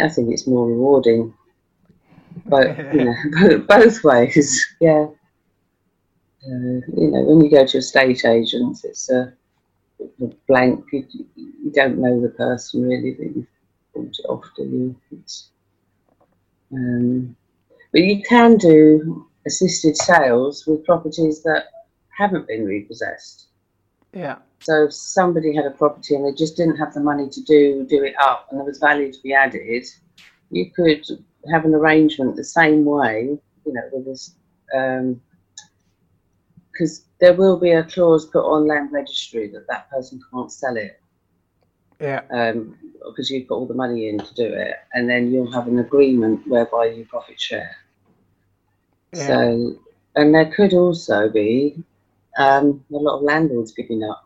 I 0.00 0.08
think 0.08 0.32
it's 0.32 0.46
more 0.46 0.66
rewarding, 0.66 1.34
but 2.46 2.76
you 2.94 3.04
know, 3.04 3.58
both 3.68 4.04
ways. 4.04 4.66
Yeah. 4.80 5.06
Uh, 6.42 6.80
you 6.96 7.10
know, 7.10 7.22
when 7.22 7.44
you 7.44 7.50
go 7.50 7.66
to 7.66 7.78
estate 7.78 8.24
agents, 8.24 8.84
it's 8.84 9.10
a, 9.10 9.32
a 10.00 10.26
blank. 10.48 10.84
You, 10.92 11.06
you, 11.36 11.70
don't 11.72 11.98
know 11.98 12.20
the 12.20 12.30
person 12.30 12.88
really 12.88 13.12
that 13.12 13.36
you've 13.36 13.46
bought 13.94 14.18
it 14.18 14.26
off, 14.26 14.44
do 14.56 14.62
you? 14.62 14.96
It's, 15.12 15.50
um, 16.72 17.36
but 17.92 18.00
you 18.00 18.22
can 18.22 18.56
do 18.56 19.26
assisted 19.46 19.96
sales 19.96 20.66
with 20.66 20.84
properties 20.84 21.42
that 21.42 21.66
haven't 22.16 22.48
been 22.48 22.64
repossessed. 22.64 23.49
Yeah. 24.12 24.36
So 24.60 24.84
if 24.84 24.92
somebody 24.92 25.54
had 25.54 25.64
a 25.64 25.70
property 25.70 26.14
and 26.14 26.26
they 26.26 26.32
just 26.32 26.56
didn't 26.56 26.76
have 26.76 26.92
the 26.92 27.00
money 27.00 27.28
to 27.28 27.42
do 27.42 27.86
do 27.88 28.04
it 28.04 28.14
up, 28.20 28.48
and 28.50 28.58
there 28.58 28.66
was 28.66 28.78
value 28.78 29.12
to 29.12 29.22
be 29.22 29.32
added, 29.32 29.86
you 30.50 30.70
could 30.70 31.04
have 31.50 31.64
an 31.64 31.74
arrangement 31.74 32.36
the 32.36 32.44
same 32.44 32.84
way, 32.84 33.38
you 33.64 33.72
know, 33.72 33.88
with 33.92 34.04
this, 34.04 34.34
because 36.72 37.00
um, 37.00 37.06
there 37.20 37.34
will 37.34 37.58
be 37.58 37.70
a 37.70 37.84
clause 37.84 38.26
put 38.26 38.44
on 38.44 38.66
land 38.66 38.92
registry 38.92 39.48
that 39.48 39.66
that 39.68 39.88
person 39.90 40.20
can't 40.32 40.52
sell 40.52 40.76
it. 40.76 41.00
Yeah. 41.98 42.22
Um, 42.30 42.76
because 43.06 43.30
you've 43.30 43.48
got 43.48 43.56
all 43.56 43.66
the 43.66 43.74
money 43.74 44.08
in 44.08 44.18
to 44.18 44.34
do 44.34 44.44
it, 44.44 44.76
and 44.92 45.08
then 45.08 45.32
you'll 45.32 45.52
have 45.52 45.68
an 45.68 45.78
agreement 45.78 46.46
whereby 46.46 46.86
you 46.86 47.06
profit 47.06 47.40
share. 47.40 47.76
Yeah. 49.14 49.26
So, 49.26 49.76
and 50.16 50.34
there 50.34 50.50
could 50.52 50.74
also 50.74 51.28
be 51.30 51.82
um, 52.38 52.84
a 52.92 52.96
lot 52.96 53.18
of 53.18 53.22
landlords 53.22 53.72
giving 53.72 54.02
up. 54.04 54.24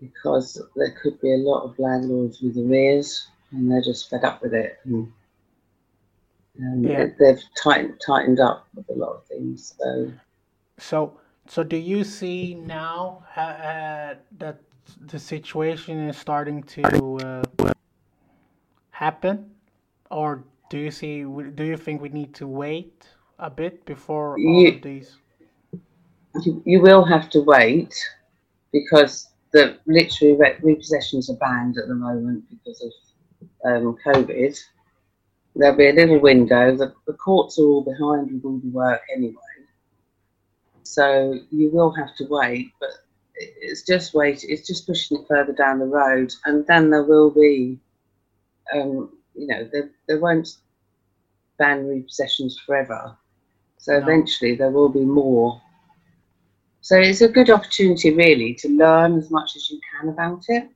because 0.00 0.60
there 0.76 0.94
could 1.02 1.18
be 1.20 1.32
a 1.32 1.38
lot 1.38 1.64
of 1.64 1.78
landlords 1.78 2.40
with 2.42 2.56
arrears 2.58 3.28
and 3.50 3.70
they're 3.70 3.82
just 3.82 4.10
fed 4.10 4.24
up 4.24 4.42
with 4.42 4.52
it. 4.52 4.78
And, 4.84 5.12
um, 6.60 6.82
Yeah. 6.84 7.06
they've 7.18 7.42
tightened 7.62 8.00
tightened 8.06 8.40
up 8.40 8.66
with 8.74 8.88
a 8.90 8.94
lot 8.94 9.12
of 9.16 9.26
things. 9.26 9.74
So 9.80 10.12
So, 10.78 11.18
so 11.48 11.62
do 11.64 11.76
you 11.76 12.04
see 12.04 12.54
now 12.54 13.24
uh, 13.36 13.40
uh, 13.40 14.14
that 14.38 14.60
the 15.00 15.18
situation 15.18 16.08
is 16.08 16.16
starting 16.18 16.62
to 16.64 17.16
uh, 17.18 17.42
happen, 18.90 19.50
or 20.10 20.44
do 20.70 20.78
you 20.78 20.90
see? 20.90 21.22
Do 21.22 21.64
you 21.64 21.76
think 21.76 22.00
we 22.02 22.08
need 22.08 22.34
to 22.34 22.46
wait 22.46 23.08
a 23.38 23.50
bit 23.50 23.84
before 23.84 24.40
all 24.44 24.60
Ye- 24.62 24.68
of 24.68 24.82
these? 24.82 25.18
You, 26.44 26.62
you 26.64 26.80
will 26.80 27.04
have 27.04 27.30
to 27.30 27.40
wait 27.42 27.94
because 28.72 29.28
the 29.52 29.78
literally 29.86 30.36
re- 30.36 30.56
repossessions 30.62 31.30
are 31.30 31.36
banned 31.36 31.78
at 31.78 31.88
the 31.88 31.94
moment 31.94 32.44
because 32.50 32.82
of 32.82 32.92
um, 33.64 33.96
COVID. 34.04 34.58
There'll 35.54 35.76
be 35.76 35.88
a 35.88 35.92
little 35.92 36.20
window. 36.20 36.76
The, 36.76 36.92
the 37.06 37.14
courts 37.14 37.58
are 37.58 37.64
all 37.64 37.82
behind 37.82 38.30
with 38.32 38.44
all 38.44 38.58
the 38.58 38.68
work 38.70 39.00
anyway. 39.14 39.34
So 40.82 41.40
you 41.50 41.70
will 41.72 41.92
have 41.94 42.14
to 42.16 42.26
wait, 42.28 42.72
but 42.80 42.90
it's 43.34 43.82
just 43.82 44.14
wait. 44.14 44.44
It's 44.44 44.66
just 44.66 44.86
pushing 44.86 45.18
it 45.18 45.26
further 45.28 45.52
down 45.52 45.78
the 45.78 45.86
road, 45.86 46.32
and 46.44 46.66
then 46.66 46.90
there 46.90 47.04
will 47.04 47.30
be, 47.30 47.78
um, 48.74 49.10
you 49.34 49.46
know, 49.46 49.68
there, 49.72 49.90
there 50.08 50.20
won't 50.20 50.48
ban 51.58 51.86
repossessions 51.86 52.54
forever. 52.64 53.16
So 53.78 53.92
No. 53.92 53.98
eventually 53.98 54.54
there 54.56 54.70
will 54.70 54.88
be 54.88 55.04
more 55.04 55.60
so 56.86 56.96
it's 56.96 57.20
a 57.20 57.26
good 57.26 57.50
opportunity, 57.50 58.14
really, 58.14 58.54
to 58.54 58.68
learn 58.68 59.18
as 59.18 59.28
much 59.28 59.56
as 59.56 59.68
you 59.68 59.80
can 59.90 60.08
about 60.08 60.44
it. 60.46 60.68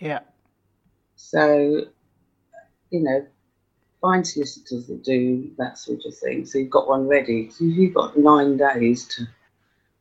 Yeah, 0.00 0.18
So, 1.14 1.82
you 2.90 3.00
know, 3.00 3.24
find 4.00 4.26
solicitors 4.26 4.88
that 4.88 5.04
do 5.04 5.52
that 5.58 5.78
sort 5.78 6.00
of 6.06 6.18
thing. 6.18 6.44
So 6.44 6.58
you've 6.58 6.70
got 6.70 6.88
one 6.88 7.06
ready. 7.06 7.50
So 7.50 7.66
you've 7.66 7.94
got 7.94 8.18
nine 8.18 8.56
days 8.56 9.06
to 9.14 9.28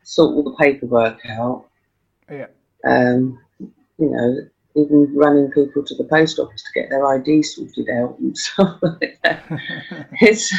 sort 0.01 0.33
all 0.33 0.41
the 0.41 0.55
paperwork 0.55 1.23
out. 1.27 1.67
yeah, 2.31 2.47
Um, 2.83 3.39
you 3.99 4.09
know, 4.09 4.37
even 4.75 5.15
running 5.15 5.51
people 5.51 5.83
to 5.83 5.93
the 5.93 6.05
post 6.05 6.39
office 6.39 6.63
to 6.63 6.79
get 6.81 6.89
their 6.89 7.05
ID 7.05 7.43
sorted 7.43 7.89
out 7.91 8.17
and 8.17 8.35
stuff 8.45 8.79
like 8.81 9.19
that. 9.23 9.43
It's 10.19 10.51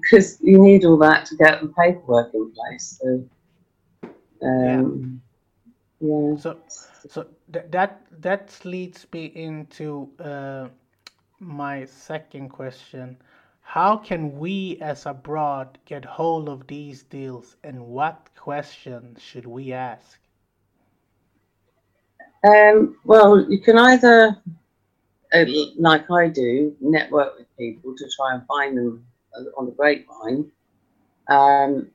because 0.00 0.40
you 0.40 0.58
need 0.58 0.84
all 0.84 0.96
that 0.98 1.26
to 1.26 1.36
get 1.36 1.62
the 1.62 1.68
paperwork 1.68 2.34
in 2.34 2.50
place. 2.50 2.98
So, 3.00 3.24
um, 4.42 5.22
yeah. 6.00 6.36
So, 6.36 6.58
so 7.08 7.26
th- 7.52 7.66
that 7.70 8.06
that 8.20 8.60
leads 8.64 9.06
me 9.12 9.26
into 9.26 10.10
uh, 10.18 10.68
my 11.38 11.84
second 11.86 12.50
question. 12.50 13.16
How 13.60 13.96
can 13.96 14.38
we 14.38 14.78
as 14.80 15.06
abroad 15.06 15.78
get 15.86 16.04
hold 16.04 16.48
of 16.48 16.66
these 16.66 17.04
deals 17.04 17.56
and 17.62 17.86
what 17.86 18.28
questions 18.36 19.22
should 19.22 19.46
we 19.46 19.72
ask? 19.72 20.18
Um, 22.44 22.96
well, 23.04 23.40
you 23.48 23.60
can 23.60 23.78
either, 23.78 24.36
uh, 25.32 25.44
like 25.78 26.10
I 26.10 26.28
do, 26.28 26.76
network 26.80 27.38
with 27.38 27.46
people 27.56 27.94
to 27.96 28.04
try 28.16 28.34
and 28.34 28.44
find 28.46 28.76
them 28.76 29.06
on 29.56 29.66
the 29.66 29.72
grapevine. 29.72 30.50
Um, 31.30 31.91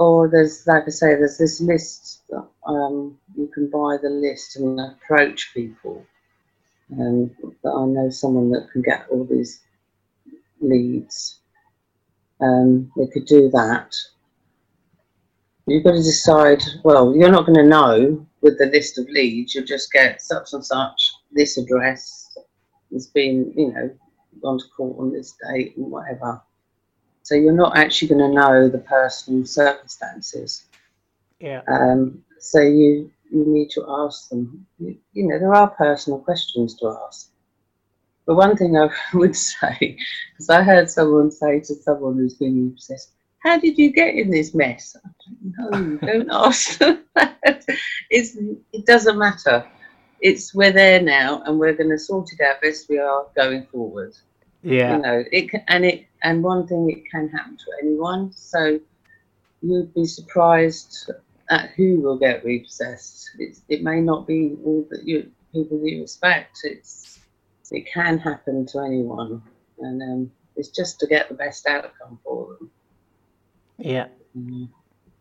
or 0.00 0.28
there's, 0.30 0.66
like 0.66 0.84
I 0.86 0.90
say, 0.90 1.14
there's 1.14 1.36
this 1.36 1.60
list. 1.60 2.22
That, 2.30 2.48
um, 2.66 3.18
you 3.36 3.48
can 3.48 3.68
buy 3.68 3.98
the 4.02 4.08
list 4.08 4.56
and 4.56 4.80
approach 4.80 5.52
people. 5.52 6.04
Um, 6.98 7.30
that 7.62 7.70
I 7.70 7.84
know 7.84 8.08
someone 8.10 8.50
that 8.50 8.68
can 8.72 8.82
get 8.82 9.06
all 9.10 9.24
these 9.24 9.60
leads. 10.60 11.40
Um, 12.40 12.90
they 12.96 13.06
could 13.12 13.26
do 13.26 13.50
that. 13.50 13.94
You've 15.66 15.84
got 15.84 15.92
to 15.92 16.02
decide. 16.02 16.62
Well, 16.82 17.14
you're 17.14 17.30
not 17.30 17.44
going 17.44 17.58
to 17.58 17.68
know 17.68 18.26
with 18.40 18.58
the 18.58 18.66
list 18.66 18.98
of 18.98 19.06
leads. 19.10 19.54
You'll 19.54 19.66
just 19.66 19.92
get 19.92 20.22
such 20.22 20.54
and 20.54 20.64
such, 20.64 21.12
this 21.30 21.58
address 21.58 22.38
has 22.92 23.06
been, 23.06 23.52
you 23.54 23.72
know, 23.72 23.90
gone 24.42 24.58
to 24.58 24.64
court 24.74 24.96
on 24.98 25.12
this 25.12 25.36
date 25.46 25.76
and 25.76 25.90
whatever. 25.90 26.40
So 27.22 27.34
you're 27.34 27.52
not 27.52 27.76
actually 27.76 28.08
going 28.08 28.30
to 28.30 28.34
know 28.34 28.68
the 28.68 28.78
personal 28.78 29.44
circumstances. 29.44 30.64
Yeah, 31.38 31.62
Um, 31.68 32.22
so 32.38 32.60
you 32.60 33.10
you 33.30 33.44
need 33.46 33.70
to 33.70 33.84
ask 33.88 34.28
them. 34.28 34.66
You, 34.78 34.96
you 35.12 35.28
know, 35.28 35.38
there 35.38 35.54
are 35.54 35.70
personal 35.70 36.18
questions 36.18 36.74
to 36.76 36.96
ask. 37.06 37.30
But 38.26 38.34
one 38.34 38.56
thing 38.56 38.76
I 38.76 38.88
would 39.14 39.36
say, 39.36 39.96
because 40.32 40.50
I 40.50 40.62
heard 40.62 40.90
someone 40.90 41.30
say 41.30 41.60
to 41.60 41.74
someone 41.74 42.16
who's 42.16 42.34
been 42.34 42.72
obsessed, 42.74 43.12
"How 43.38 43.58
did 43.58 43.78
you 43.78 43.92
get 43.92 44.14
in 44.14 44.30
this 44.30 44.54
mess?" 44.54 44.96
I 45.04 45.08
don't 45.64 46.02
know. 46.02 46.06
Don't 46.06 46.30
ask 46.30 46.78
them 46.78 47.04
that. 47.14 47.64
It's, 48.10 48.36
it 48.72 48.86
doesn't 48.86 49.18
matter. 49.18 49.66
It's 50.20 50.54
we're 50.54 50.72
there 50.72 51.00
now, 51.00 51.42
and 51.46 51.58
we're 51.58 51.74
going 51.74 51.90
to 51.90 51.98
sort 51.98 52.30
it 52.32 52.44
out 52.44 52.60
best 52.60 52.88
we 52.88 52.98
are 52.98 53.26
going 53.34 53.66
forward 53.66 54.14
yeah, 54.62 54.96
you 54.96 55.02
know 55.02 55.24
it 55.30 55.50
can, 55.50 55.62
and 55.68 55.84
it 55.84 56.06
and 56.22 56.42
one 56.42 56.66
thing 56.66 56.90
it 56.90 57.10
can 57.10 57.28
happen 57.28 57.56
to 57.56 57.64
anyone. 57.82 58.32
So 58.32 58.80
you'd 59.62 59.94
be 59.94 60.04
surprised 60.04 61.10
at 61.50 61.70
who 61.70 62.00
will 62.00 62.18
get 62.18 62.44
repossessed. 62.44 63.30
It's, 63.38 63.62
it 63.68 63.82
may 63.82 64.00
not 64.00 64.26
be 64.26 64.56
all 64.64 64.86
that 64.90 65.04
you 65.04 65.30
people 65.52 65.78
that 65.80 65.90
you 65.90 66.02
expect. 66.02 66.60
It's 66.64 67.20
it 67.70 67.86
can 67.92 68.18
happen 68.18 68.66
to 68.66 68.80
anyone. 68.80 69.42
And 69.78 70.02
um, 70.02 70.32
it's 70.56 70.68
just 70.68 70.98
to 71.00 71.06
get 71.06 71.28
the 71.28 71.34
best 71.34 71.66
outcome 71.66 72.18
for 72.24 72.56
them. 72.58 72.70
Yeah. 73.78 74.08
Mm. 74.36 74.68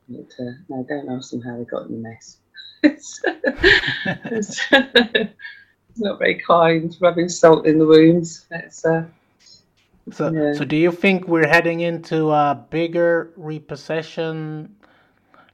but, 0.09 0.31
uh, 0.39 0.51
no 0.67 0.85
don't 0.87 1.09
ask 1.09 1.31
them 1.31 1.41
how 1.41 1.57
they 1.57 1.63
got 1.63 1.87
in 1.87 2.01
the 2.01 2.09
mess. 2.09 2.37
It's, 2.83 3.21
it's, 3.25 4.61
it's 4.71 5.99
not 5.99 6.19
very 6.19 6.35
kind 6.35 6.95
rubbing 6.99 7.29
salt 7.29 7.65
in 7.65 7.79
the 7.79 7.85
wounds. 7.85 8.45
It's 8.51 8.85
uh, 8.85 9.05
So, 10.11 10.33
Yeah. 10.33 10.53
so 10.53 10.65
do 10.65 10.75
you 10.75 10.91
think 10.91 11.27
we're 11.27 11.47
heading 11.47 11.81
into 11.81 12.29
a 12.31 12.65
bigger 12.69 13.31
repossession 13.37 14.75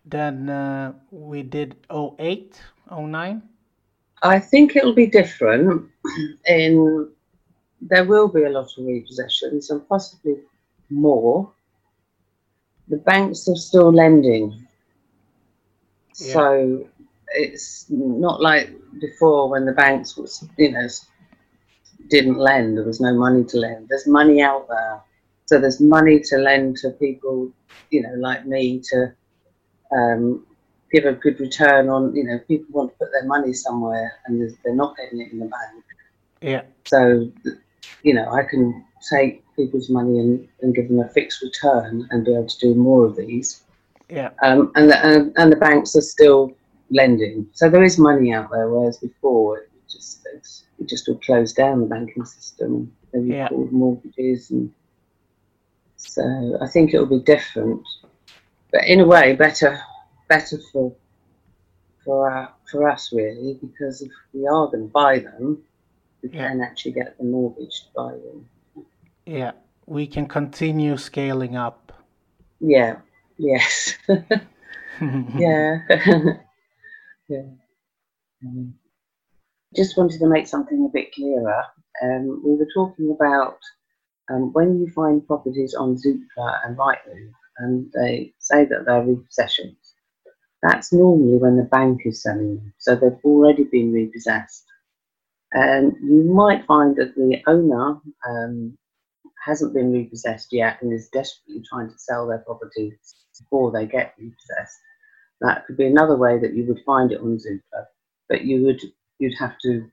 than 0.06 0.50
uh, 0.50 0.94
we 1.12 1.44
did 1.44 1.76
08, 1.90 2.62
09? 2.92 3.42
I 4.24 4.40
think 4.40 4.76
it'll 4.76 4.94
be 4.96 5.08
different. 5.08 5.90
In 6.48 7.10
there 7.82 8.06
will 8.06 8.28
be 8.28 8.44
a 8.44 8.50
lot 8.50 8.66
of 8.78 8.86
repossessions 8.86 9.70
and 9.70 9.88
possibly 9.88 10.38
more. 10.90 11.52
The 12.88 12.98
banks 12.98 13.48
are 13.50 13.56
still 13.56 13.92
lending, 13.94 14.68
Yeah. 16.20 16.34
so 16.34 16.88
it's 17.34 17.86
not 17.90 18.42
like 18.42 18.70
before 19.02 19.50
when 19.50 19.66
the 19.66 19.74
banks 19.74 20.16
was 20.18 20.48
you 20.58 20.72
know 20.72 20.88
didn't 22.10 22.38
lend. 22.38 22.78
There 22.78 22.86
was 22.86 23.02
no 23.02 23.14
money 23.14 23.44
to 23.46 23.58
lend. 23.58 23.90
There's 23.90 24.08
money 24.08 24.42
out 24.42 24.68
there, 24.68 25.02
so 25.46 25.60
there's 25.60 25.80
money 25.80 26.20
to 26.20 26.38
lend 26.38 26.78
to 26.78 26.92
people, 26.92 27.52
you 27.92 28.02
know, 28.02 28.14
like 28.18 28.46
me 28.46 28.82
to 28.92 29.14
um, 29.92 30.46
give 30.92 31.06
a 31.06 31.14
good 31.14 31.40
return 31.40 31.90
on. 31.90 32.16
You 32.16 32.24
know, 32.26 32.40
people 32.48 32.68
want 32.72 32.92
to 32.92 32.98
put 32.98 33.12
their 33.12 33.26
money 33.26 33.54
somewhere 33.54 34.14
and 34.26 34.42
they're 34.64 34.76
not 34.76 34.98
getting 34.98 35.22
it 35.22 35.32
in 35.32 35.40
the 35.40 35.46
bank. 35.46 35.84
Yeah, 36.42 36.62
So, 36.86 37.32
you 38.04 38.14
know, 38.14 38.32
I 38.32 38.44
can 38.44 38.86
take 39.10 39.44
people's 39.56 39.90
money 39.90 40.20
and, 40.20 40.48
and 40.62 40.76
give 40.76 40.90
them 40.90 41.00
a 41.00 41.10
fixed 41.10 41.42
return 41.42 42.08
and 42.12 42.26
be 42.26 42.34
able 42.34 42.48
to 42.48 42.60
do 42.60 42.76
more 42.76 43.06
of 43.06 43.16
these. 43.16 43.64
yeah, 44.10 44.30
Um, 44.44 44.72
and, 44.76 44.90
the, 44.90 45.04
and, 45.06 45.34
and 45.38 45.52
the 45.52 45.56
banks 45.56 45.96
are 45.96 46.02
still 46.02 46.56
lending. 46.92 47.48
So 47.54 47.70
there 47.70 47.84
is 47.84 47.98
money 47.98 48.34
out 48.34 48.52
there, 48.52 48.70
whereas 48.70 48.98
before 48.98 49.60
it 49.60 49.72
just 49.90 50.28
it's, 50.34 50.65
it 50.80 50.88
just 50.90 51.08
all 51.10 51.16
closed 51.20 51.56
down 51.56 51.82
the 51.82 51.86
banking 51.88 52.26
system. 52.26 52.92
They 53.14 53.20
were 53.20 53.26
Yeah. 53.26 53.50
mortgages, 53.52 54.52
and 54.52 54.72
so 55.96 56.58
I 56.62 56.68
think 56.68 56.94
it 56.94 57.00
will 57.00 57.20
be 57.20 57.24
different, 57.24 57.82
but 58.72 58.86
in 58.86 59.00
a 59.00 59.06
way 59.06 59.34
better 59.36 59.80
better 60.28 60.58
for 60.72 60.94
for 62.04 62.30
our, 62.30 62.54
for 62.72 62.88
us 62.90 63.12
really 63.14 63.58
because 63.62 64.02
if 64.02 64.12
we 64.34 64.46
are 64.48 64.68
going 64.68 64.88
to 64.88 64.92
buy 64.92 65.20
them, 65.20 65.64
we 66.22 66.30
Yeah. 66.30 66.50
can 66.50 66.62
actually 66.62 66.92
get 66.94 67.18
the 67.18 67.24
mortgage 67.24 67.82
to 67.84 67.88
buy 67.96 68.12
them. 68.12 68.50
yeah. 69.26 69.52
We 69.88 70.08
can 70.08 70.26
continue 70.28 70.98
scaling 70.98 71.56
up. 71.56 71.92
Yeah. 72.60 72.98
Yes. 73.38 73.94
yeah. 75.38 75.80
yeah. 77.28 77.42
Um, 78.44 78.74
just 79.76 79.98
wanted 79.98 80.20
to 80.20 80.28
make 80.28 80.48
something 80.48 80.86
a 80.86 80.94
bit 80.94 81.14
clearer. 81.14 81.64
Um, 82.04 82.42
we 82.46 82.56
were 82.56 82.68
talking 82.76 83.12
about 83.12 83.58
um, 84.32 84.54
when 84.54 84.80
you 84.80 84.92
find 84.94 85.26
properties 85.28 85.76
on 85.76 85.96
Zoopla 85.98 86.66
and 86.66 86.78
Rightmove, 86.78 87.32
and 87.60 87.92
they 87.94 88.34
say 88.40 88.66
that 88.66 88.86
they're 88.86 89.04
repossessions. 89.04 89.78
that's 90.64 90.94
normally 90.94 91.38
when 91.38 91.58
the 91.58 91.64
bank 91.64 92.02
is 92.06 92.24
selling 92.24 92.56
them. 92.58 92.74
So 92.80 92.96
they've 92.96 93.20
already 93.26 93.66
been 93.66 93.94
repossessed. 93.94 94.66
And 95.54 95.94
you 96.04 96.24
might 96.24 96.66
find 96.66 96.96
that 96.98 97.16
the 97.16 97.42
owner 97.48 98.00
um, 98.28 98.78
hasn't 99.46 99.74
been 99.74 99.94
repossessed 99.94 100.50
yet 100.54 100.80
and 100.82 100.94
is 100.94 101.10
desperately 101.10 101.64
trying 101.70 101.90
to 101.90 102.00
sell 102.00 102.28
their 102.28 102.40
property 102.40 102.94
before 103.40 103.72
they 103.72 103.86
get 103.88 104.16
repossessed. 104.20 104.78
That 105.42 105.66
could 105.66 105.78
be 105.78 105.88
another 105.88 106.18
way 106.18 106.40
that 106.40 106.56
you 106.56 106.66
would 106.66 106.82
find 106.86 107.12
it 107.12 107.22
on 107.22 107.38
Zoopla, 107.38 107.86
but 108.30 108.44
you 108.44 108.64
would 108.64 108.82
you'd 109.20 109.38
have 109.40 109.58
to 109.60 109.90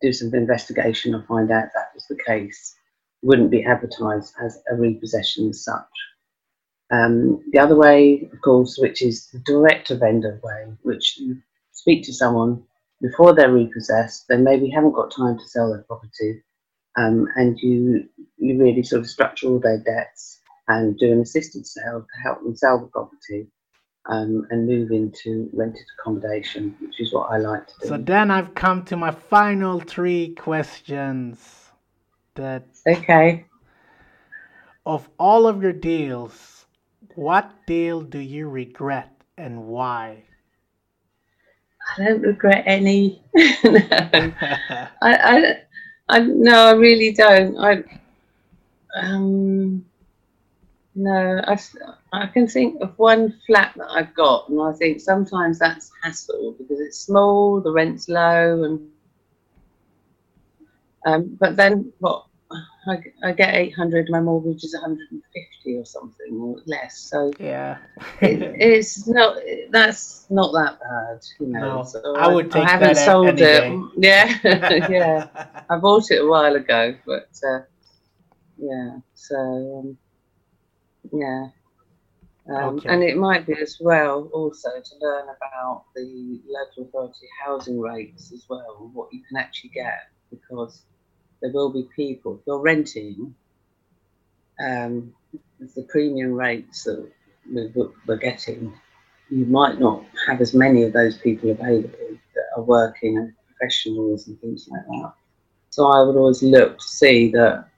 do 0.00 0.12
some 0.12 0.34
investigation 0.34 1.14
and 1.14 1.26
find 1.26 1.50
out 1.50 1.68
that 1.74 1.92
was 1.94 2.06
the 2.08 2.18
case. 2.26 2.74
It 3.22 3.26
wouldn't 3.26 3.50
be 3.50 3.64
advertised 3.64 4.34
as 4.42 4.60
a 4.70 4.76
repossession 4.76 5.48
as 5.50 5.64
such. 5.64 5.86
Um, 6.90 7.42
the 7.52 7.58
other 7.58 7.76
way, 7.76 8.28
of 8.32 8.40
course, 8.42 8.76
which 8.78 9.00
is 9.02 9.28
the 9.28 9.38
direct 9.40 9.86
to 9.88 9.96
vendor 9.96 10.40
way, 10.42 10.66
which 10.82 11.18
you 11.18 11.38
speak 11.72 12.04
to 12.04 12.12
someone 12.12 12.62
before 13.00 13.34
they're 13.34 13.52
repossessed, 13.52 14.28
they 14.28 14.36
maybe 14.36 14.68
haven't 14.68 14.92
got 14.92 15.10
time 15.10 15.38
to 15.38 15.48
sell 15.48 15.70
their 15.72 15.82
property, 15.82 16.42
um, 16.96 17.26
and 17.36 17.58
you 17.60 18.08
you 18.36 18.58
really 18.58 18.82
sort 18.82 19.00
of 19.00 19.08
structure 19.08 19.48
all 19.48 19.58
their 19.58 19.78
debts 19.78 20.40
and 20.68 20.98
do 20.98 21.12
an 21.12 21.20
assisted 21.20 21.66
sale 21.66 22.00
to 22.00 22.22
help 22.22 22.42
them 22.42 22.54
sell 22.54 22.78
the 22.78 22.86
property 22.86 23.48
um, 24.06 24.46
and 24.50 24.66
move 24.66 24.90
into 24.90 25.48
rented 25.52 25.84
accommodation, 25.98 26.74
which 26.80 27.00
is 27.00 27.12
what 27.12 27.30
I 27.30 27.38
like 27.38 27.66
to 27.66 27.74
do. 27.82 27.88
So 27.88 27.96
then 27.98 28.30
I've 28.30 28.54
come 28.54 28.84
to 28.86 28.96
my 28.96 29.10
final 29.10 29.80
three 29.80 30.34
questions. 30.34 31.58
That 32.34 32.64
okay. 32.86 33.44
Of 34.84 35.08
all 35.18 35.46
of 35.46 35.62
your 35.62 35.72
deals, 35.72 36.66
what 37.14 37.50
deal 37.66 38.00
do 38.00 38.18
you 38.18 38.48
regret 38.48 39.12
and 39.36 39.66
why? 39.66 40.24
I 41.96 42.04
don't 42.04 42.22
regret 42.22 42.64
any. 42.66 43.22
no. 43.34 43.44
I, 43.64 44.88
I, 45.02 45.56
I, 46.08 46.18
no, 46.20 46.68
I 46.68 46.72
really 46.72 47.12
don't. 47.12 47.56
I, 47.58 47.84
um, 49.00 49.84
no, 50.94 51.40
I, 51.46 51.58
I 52.12 52.26
can 52.26 52.46
think 52.46 52.80
of 52.82 52.98
one 52.98 53.40
flat 53.46 53.72
that 53.76 53.88
I've 53.90 54.14
got, 54.14 54.48
and 54.50 54.60
I 54.60 54.72
think 54.72 55.00
sometimes 55.00 55.58
that's 55.58 55.90
hassle 56.02 56.54
because 56.58 56.78
it's 56.78 56.98
small, 56.98 57.60
the 57.60 57.72
rent's 57.72 58.08
low, 58.08 58.64
and 58.64 58.88
um, 61.06 61.36
but 61.40 61.56
then 61.56 61.92
what? 61.98 62.26
I, 62.86 62.98
I 63.24 63.32
get 63.32 63.54
800, 63.54 64.08
my 64.10 64.20
mortgage 64.20 64.62
is 64.64 64.74
150 64.74 65.76
or 65.78 65.86
something 65.86 66.34
or 66.34 66.60
less. 66.66 66.98
So 66.98 67.32
yeah, 67.38 67.78
it, 68.20 68.42
it's 68.58 69.06
not 69.06 69.38
that's 69.70 70.26
not 70.28 70.52
that 70.52 70.78
bad, 70.80 71.24
you 71.40 71.46
know. 71.46 71.76
No, 71.78 71.84
so 71.84 72.16
I 72.16 72.26
would 72.28 72.50
take 72.50 72.64
I 72.64 72.70
haven't 72.70 72.94
that 72.94 73.06
sold 73.06 73.28
any 73.28 73.42
it. 73.42 73.44
day. 73.44 73.78
Yeah, 73.96 74.88
yeah. 74.88 75.62
I 75.70 75.76
bought 75.76 76.10
it 76.10 76.22
a 76.22 76.26
while 76.26 76.56
ago, 76.56 76.94
but 77.06 77.30
uh, 77.48 77.60
yeah. 78.58 78.98
So 79.14 79.36
um, 79.78 79.98
yeah. 81.12 81.46
Um, 82.48 82.76
Okay. 82.76 82.88
And 82.88 83.02
it 83.02 83.16
might 83.16 83.46
be 83.46 83.54
as 83.60 83.78
well 83.80 84.28
also 84.32 84.68
to 84.70 84.94
learn 85.00 85.26
about 85.28 85.84
the 85.94 86.40
local 86.48 86.84
authority 86.84 87.26
housing 87.44 87.80
rates 87.80 88.32
as 88.32 88.44
well, 88.48 88.78
and 88.80 88.94
what 88.94 89.12
you 89.12 89.22
can 89.28 89.36
actually 89.36 89.70
get, 89.70 90.08
because 90.30 90.82
there 91.40 91.52
will 91.52 91.72
be 91.72 91.88
people, 91.94 92.36
if 92.38 92.46
you're 92.46 92.60
renting, 92.60 93.34
um, 94.60 95.14
the 95.76 95.82
premium 95.88 96.32
rates 96.32 96.84
that 96.84 97.10
we- 97.52 97.72
we're 98.06 98.16
getting, 98.16 98.72
you 99.30 99.46
might 99.46 99.78
not 99.78 100.04
have 100.26 100.40
as 100.40 100.52
many 100.54 100.82
of 100.82 100.92
those 100.92 101.18
people 101.18 101.50
available 101.50 102.18
that 102.34 102.44
are 102.56 102.62
working 102.62 103.18
and 103.18 103.32
professionals 103.46 104.26
and 104.26 104.38
things 104.40 104.68
like 104.68 104.86
that. 104.86 105.12
So 105.70 105.86
I 105.86 106.02
would 106.02 106.16
always 106.16 106.42
look 106.42 106.78
to 106.78 106.88
see 106.88 107.30
that 107.32 107.68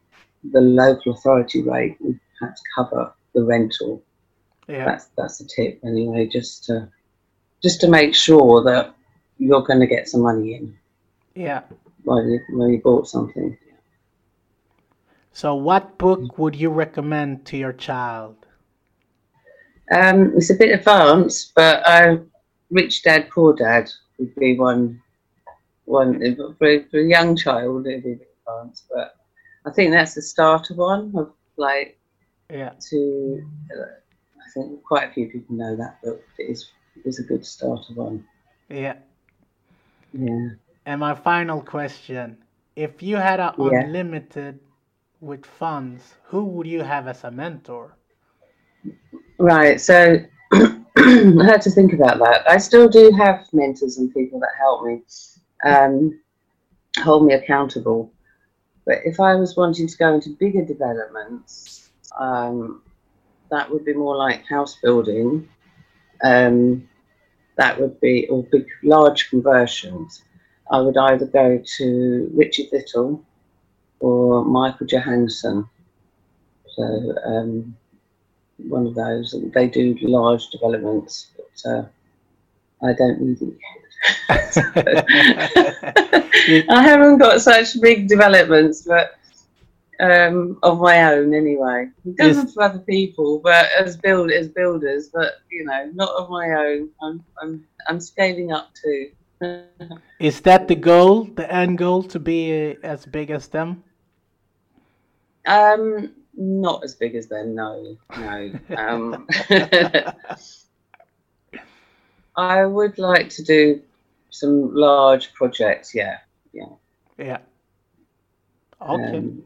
the 0.53 0.61
local 0.61 1.13
authority 1.13 1.63
rate 1.63 1.97
would 2.01 2.19
perhaps 2.39 2.61
cover 2.75 3.15
the 3.35 3.45
rental 3.45 4.03
yeah, 4.69 4.85
that's 4.85 5.07
that's 5.17 5.41
a 5.41 5.47
tip 5.47 5.81
anyway 5.85 6.27
just 6.27 6.65
to 6.65 6.89
just 7.63 7.81
to 7.81 7.89
make 7.89 8.15
sure 8.15 8.63
that 8.63 8.95
you're 9.39 9.63
going 9.63 9.81
to 9.81 9.87
get 9.87 10.09
some 10.09 10.23
money 10.23 10.55
in 10.55 10.77
yeah. 11.35 11.63
when 12.05 12.29
you, 12.31 12.41
when 12.51 12.71
you 12.71 12.81
bought 12.81 13.09
something 13.09 13.57
So, 15.33 15.55
what 15.55 15.99
book 15.99 16.39
would 16.39 16.55
you 16.57 16.71
recommend 16.71 17.45
to 17.47 17.57
your 17.59 17.73
child? 17.75 18.47
um, 19.93 20.33
it's 20.37 20.51
a 20.51 20.55
bit 20.55 20.73
advanced 20.79 21.53
but 21.55 21.83
uh, 21.87 22.17
rich 22.71 23.03
dad 23.03 23.29
poor 23.31 23.55
dad 23.55 23.91
would 24.19 24.35
be 24.37 24.59
one 24.59 25.01
one 25.85 26.19
for, 26.59 26.85
for 26.91 26.99
a 26.99 27.05
young 27.05 27.37
child 27.37 27.87
it'd 27.87 28.03
be 28.05 28.13
a 28.13 28.17
bit 28.17 28.35
advanced 28.47 28.85
but 28.91 29.17
i 29.67 29.71
think 29.71 29.93
that's 29.93 30.15
the 30.15 30.23
starter 30.23 30.75
one 30.75 31.13
of 31.17 31.33
like 31.57 31.99
Yeah, 32.51 32.73
to 32.91 33.43
uh, 33.73 33.85
think 34.55 34.83
quite 34.85 35.11
a 35.11 35.13
few 35.13 35.29
people 35.29 35.57
know 35.57 35.77
that 35.77 36.01
book 36.03 36.23
it 36.39 36.51
is 36.51 36.71
it 36.97 37.09
is 37.09 37.19
a 37.21 37.25
good 37.25 37.45
starter 37.45 37.95
one 37.95 38.25
yeah. 38.69 38.95
yeah 40.13 40.51
And 40.87 41.01
my 41.01 41.15
final 41.15 41.63
question: 41.63 42.45
If 42.77 43.03
you 43.03 43.17
had 43.17 43.41
a 43.41 43.57
Yeah. 43.59 43.83
unlimited 43.83 44.61
with 45.21 45.45
funds, 45.47 46.17
who 46.25 46.45
would 46.45 46.67
you 46.67 46.83
have 46.83 47.07
as 47.09 47.25
a 47.25 47.31
mentor? 47.31 47.97
Right, 49.39 49.81
so 49.81 50.17
I 50.53 51.45
had 51.45 51.63
to 51.63 51.71
think 51.71 51.93
about 51.93 52.19
that. 52.19 52.49
I 52.49 52.59
still 52.59 52.89
do 52.89 53.11
have 53.13 53.47
mentors 53.53 53.99
and 53.99 54.13
people 54.15 54.41
that 54.41 54.51
help 54.59 54.85
me, 54.85 55.03
um, 55.65 56.21
hold 57.03 57.27
me 57.27 57.35
accountable. 57.35 58.13
But 58.87 58.99
if 59.05 59.21
I 59.21 59.35
was 59.35 59.57
wanting 59.57 59.89
to 59.89 59.97
go 59.97 60.15
into 60.15 60.31
bigger 60.39 60.65
developments, 60.65 61.91
um, 62.19 62.83
that 63.51 63.71
would 63.71 63.85
be 63.85 63.95
more 63.95 64.17
like 64.17 64.45
house 64.47 64.77
building. 64.83 65.49
Um, 66.23 66.89
that 67.57 67.81
would 67.81 68.01
be, 68.01 68.29
or 68.29 68.43
big, 68.45 68.67
large 68.83 69.31
conversions. 69.31 70.23
I 70.71 70.81
would 70.81 70.97
either 70.97 71.27
go 71.27 71.63
to 71.79 72.31
Richard 72.35 72.67
Little 72.73 73.23
or 74.01 74.45
Michael 74.45 74.87
Johansson. 74.87 75.69
So, 76.69 77.15
um, 77.25 77.77
one 78.59 78.87
of 78.87 78.95
those. 78.95 79.35
and 79.35 79.53
They 79.53 79.69
do 79.69 79.97
large 80.01 80.49
developments, 80.49 81.31
but 81.37 81.71
uh, 81.71 81.85
I 82.83 82.93
don't 82.95 83.21
need 83.21 83.39
it. 83.43 83.55
I 86.69 86.83
haven't 86.83 87.19
got 87.19 87.41
such 87.41 87.81
big 87.81 88.09
developments, 88.09 88.83
but 88.83 89.19
um, 90.01 90.59
of 90.63 90.81
my 90.81 91.13
own 91.13 91.35
anyway. 91.35 91.89
It 92.05 92.15
Yes. 92.17 92.17
doesn't 92.17 92.53
for 92.53 92.63
other 92.65 92.79
people, 92.81 93.41
but 93.43 93.67
as 93.79 93.97
build 93.97 94.31
as 94.31 94.49
builders, 94.49 95.11
but 95.13 95.33
you 95.51 95.65
know, 95.65 95.91
not 95.95 96.11
of 96.17 96.31
my 96.31 96.49
own. 96.51 96.89
I'm 97.03 97.25
I'm 97.43 97.65
I'm 97.89 98.01
scaling 98.01 98.53
up 98.53 98.71
too. 98.83 99.11
Is 100.19 100.41
that 100.43 100.69
the 100.69 100.75
goal, 100.77 101.25
the 101.25 101.51
end 101.53 101.79
goal, 101.79 102.03
to 102.05 102.19
be 102.19 102.71
uh, 102.71 102.75
as 102.83 103.05
big 103.07 103.31
as 103.31 103.49
them? 103.49 103.83
Um, 105.47 106.15
not 106.37 106.83
as 106.85 106.95
big 106.95 107.15
as 107.15 107.29
them, 107.29 107.55
no, 107.55 107.97
no. 108.17 108.53
Um, 108.77 109.27
I 112.37 112.67
would 112.67 112.99
like 112.99 113.29
to 113.31 113.43
do 113.43 113.81
some 114.31 114.75
large 114.75 115.33
projects, 115.35 115.95
yeah, 115.95 116.19
yeah. 116.53 116.67
Yeah. 117.19 117.39
Okay. 118.81 119.19
Um, 119.19 119.43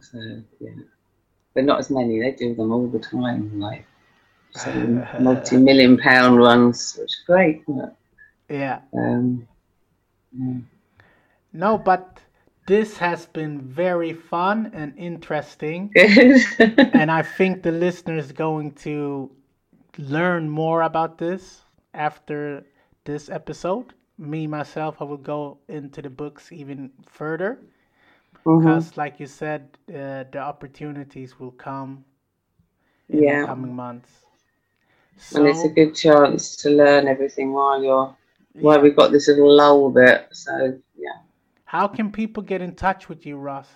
so 0.00 0.18
yeah, 0.60 0.70
but 1.54 1.64
not 1.64 1.80
as 1.80 1.90
many. 1.90 2.20
They 2.20 2.32
do 2.32 2.54
them 2.54 2.72
all 2.72 2.86
the 2.86 2.98
time, 2.98 3.58
like 3.60 3.84
multi-million 5.20 5.98
pound 5.98 6.40
ones, 6.40 6.96
which 6.98 7.10
is 7.10 7.22
great. 7.26 7.62
But, 7.66 7.96
yeah. 8.48 8.80
um, 8.96 9.46
yeah. 10.32 10.58
No, 11.52 11.78
but 11.78 12.20
this 12.66 12.98
has 12.98 13.26
been 13.26 13.60
very 13.60 14.12
fun 14.12 14.70
and 14.74 14.96
interesting. 14.96 15.90
And 15.96 17.10
I 17.10 17.22
think 17.22 17.62
the 17.62 17.72
listener 17.72 18.16
is 18.16 18.32
going 18.32 18.72
to 18.86 19.30
learn 19.96 20.48
more 20.48 20.82
about 20.82 21.18
this 21.18 21.62
after 21.94 22.64
this 23.04 23.28
episode. 23.28 23.94
Me 24.18 24.46
myself, 24.46 24.96
I 25.00 25.04
will 25.04 25.16
go 25.16 25.58
into 25.68 26.02
the 26.02 26.10
books 26.10 26.52
even 26.52 26.90
further 27.06 27.58
Mhm. 28.44 28.60
because, 28.60 28.96
like 28.96 29.20
you 29.20 29.26
said, 29.26 29.78
uh, 29.88 30.24
the 30.30 30.38
opportunities 30.38 31.38
will 31.38 31.52
come 31.52 32.04
in 33.08 33.20
the 33.20 33.46
coming 33.46 33.74
months. 33.74 34.24
and 35.34 35.46
it's 35.48 35.64
a 35.64 35.68
good 35.68 35.94
chance 35.94 36.54
to 36.54 36.70
learn 36.70 37.08
everything 37.08 37.52
while 37.52 37.82
you're 37.82 38.16
while 38.60 38.80
we've 38.80 38.96
got 38.96 39.12
this 39.12 39.28
little 39.28 39.52
lull 39.52 39.90
bit. 39.90 40.28
So 40.32 40.78
yeah. 40.96 41.18
how 41.64 41.88
can 41.88 42.10
people 42.10 42.42
get 42.42 42.62
in 42.62 42.74
touch 42.74 43.08
with 43.08 43.26
you, 43.26 43.36
Roz? 43.36 43.66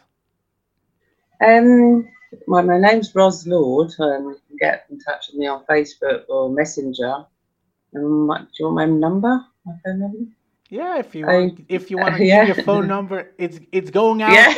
Um, 1.45 2.09
well, 2.47 2.63
my 2.63 2.79
name's 2.79 3.15
Roz 3.15 3.47
Lord. 3.47 3.93
Um, 3.99 4.29
you 4.29 4.37
can 4.49 4.57
get 4.59 4.87
in 4.91 4.99
touch 4.99 5.29
with 5.29 5.37
me 5.37 5.47
on 5.47 5.65
Facebook 5.65 6.25
or 6.29 6.49
Messenger. 6.49 7.27
Um, 7.95 8.29
do 8.29 8.47
you 8.59 8.67
want 8.67 8.77
my 8.77 8.87
number? 8.87 9.45
My 9.65 9.75
phone 9.85 10.01
number? 10.01 10.31
Yeah, 10.73 10.99
if 10.99 11.15
you 11.15 11.27
I- 11.27 11.35
want, 11.41 11.65
if 11.69 11.91
you 11.91 11.99
want 11.99 12.17
to 12.17 12.25
yeah. 12.25 12.47
give 12.47 12.57
your 12.57 12.65
phone 12.65 12.89
number, 12.89 13.33
it's 13.37 13.61
it's 13.73 13.91
going 13.91 14.23
out 14.23 14.33
Yeah. 14.33 14.55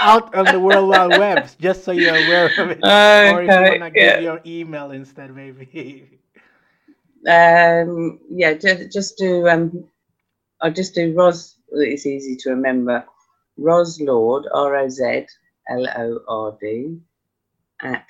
out 0.00 0.32
on 0.40 0.44
the 0.44 0.60
World 0.60 0.88
Wide 0.90 1.18
Web, 1.18 1.48
just 1.60 1.82
so 1.84 1.90
you're 1.90 2.14
aware 2.14 2.46
of 2.46 2.70
it. 2.70 2.78
or 2.84 3.42
if 3.42 3.50
you 3.50 3.80
want 3.80 3.94
to 3.94 4.00
Yeah. 4.00 4.14
give 4.14 4.22
your 4.22 4.40
email 4.46 4.92
instead, 4.92 5.34
maybe. 5.34 6.20
Um, 7.26 8.20
yeah, 8.30 8.52
just, 8.54 8.92
just 8.92 9.18
do. 9.18 9.48
Um, 9.48 9.88
I'll 10.60 10.72
just 10.72 10.94
do 10.94 11.12
Roz. 11.18 11.56
It's 11.72 12.06
easy 12.06 12.36
to 12.42 12.50
remember. 12.50 13.04
Roz 13.58 14.00
Lord, 14.00 14.44
R 14.54 14.76
O 14.76 14.88
Z 14.88 15.26
L 15.68 15.88
O 16.04 16.20
R 16.28 16.56
D, 16.60 17.00
at 17.80 18.08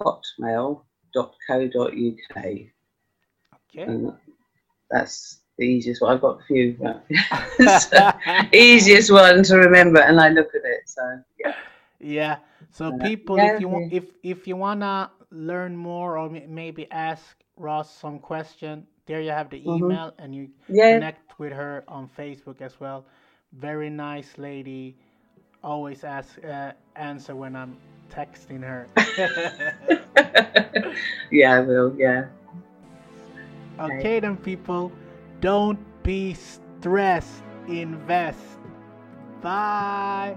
hotmail.co.uk. 0.00 2.44
Okay. 2.46 2.70
And 3.76 4.12
that's 4.90 5.39
the 5.60 5.66
easiest 5.66 6.02
one. 6.02 6.14
I've 6.14 6.22
got 6.22 6.40
a 6.40 6.44
few. 6.44 6.76
The 6.78 6.98
easiest 8.52 9.12
one 9.12 9.42
to 9.44 9.56
remember, 9.56 10.00
and 10.00 10.20
I 10.20 10.30
look 10.30 10.48
at 10.54 10.62
it. 10.64 10.82
So 10.88 11.02
yeah. 11.40 11.52
Yeah. 12.00 12.38
So 12.70 12.92
Uh, 12.92 12.92
people, 12.92 13.38
yeah, 13.38 13.42
if 13.42 13.60
you 13.60 13.68
want, 13.68 13.86
if 13.90 14.12
if 14.22 14.46
you 14.48 14.56
wanna 14.56 15.10
learn 15.30 15.76
more 15.76 16.18
or 16.18 16.28
maybe 16.30 16.90
ask 16.90 17.36
Roz 17.56 17.90
some 17.90 18.18
question, 18.18 18.86
there 19.06 19.20
you 19.20 19.30
have 19.30 19.50
the 19.50 19.60
Mhm. 19.66 19.74
email, 19.76 20.14
and 20.18 20.34
you 20.34 20.50
Yeah. 20.68 21.00
connect 21.00 21.38
with 21.38 21.52
her 21.52 21.84
on 21.88 22.08
Facebook 22.08 22.60
as 22.62 22.80
well. 22.80 23.06
Very 23.52 23.90
nice 23.90 24.38
lady. 24.38 24.96
Always 25.62 26.04
ask 26.04 26.42
uh, 26.44 26.72
answer 26.96 27.34
when 27.36 27.56
I'm 27.56 27.78
texting 28.10 28.62
her. 28.62 28.90
yeah, 31.30 31.56
I 31.56 31.60
will. 31.60 31.94
Yeah. 31.96 32.26
okay, 33.78 34.20
then 34.20 34.36
people, 34.36 34.92
don't 35.40 35.78
be 36.02 36.34
stressed. 36.34 37.42
Invest. 37.68 38.38
Bye. 39.40 40.36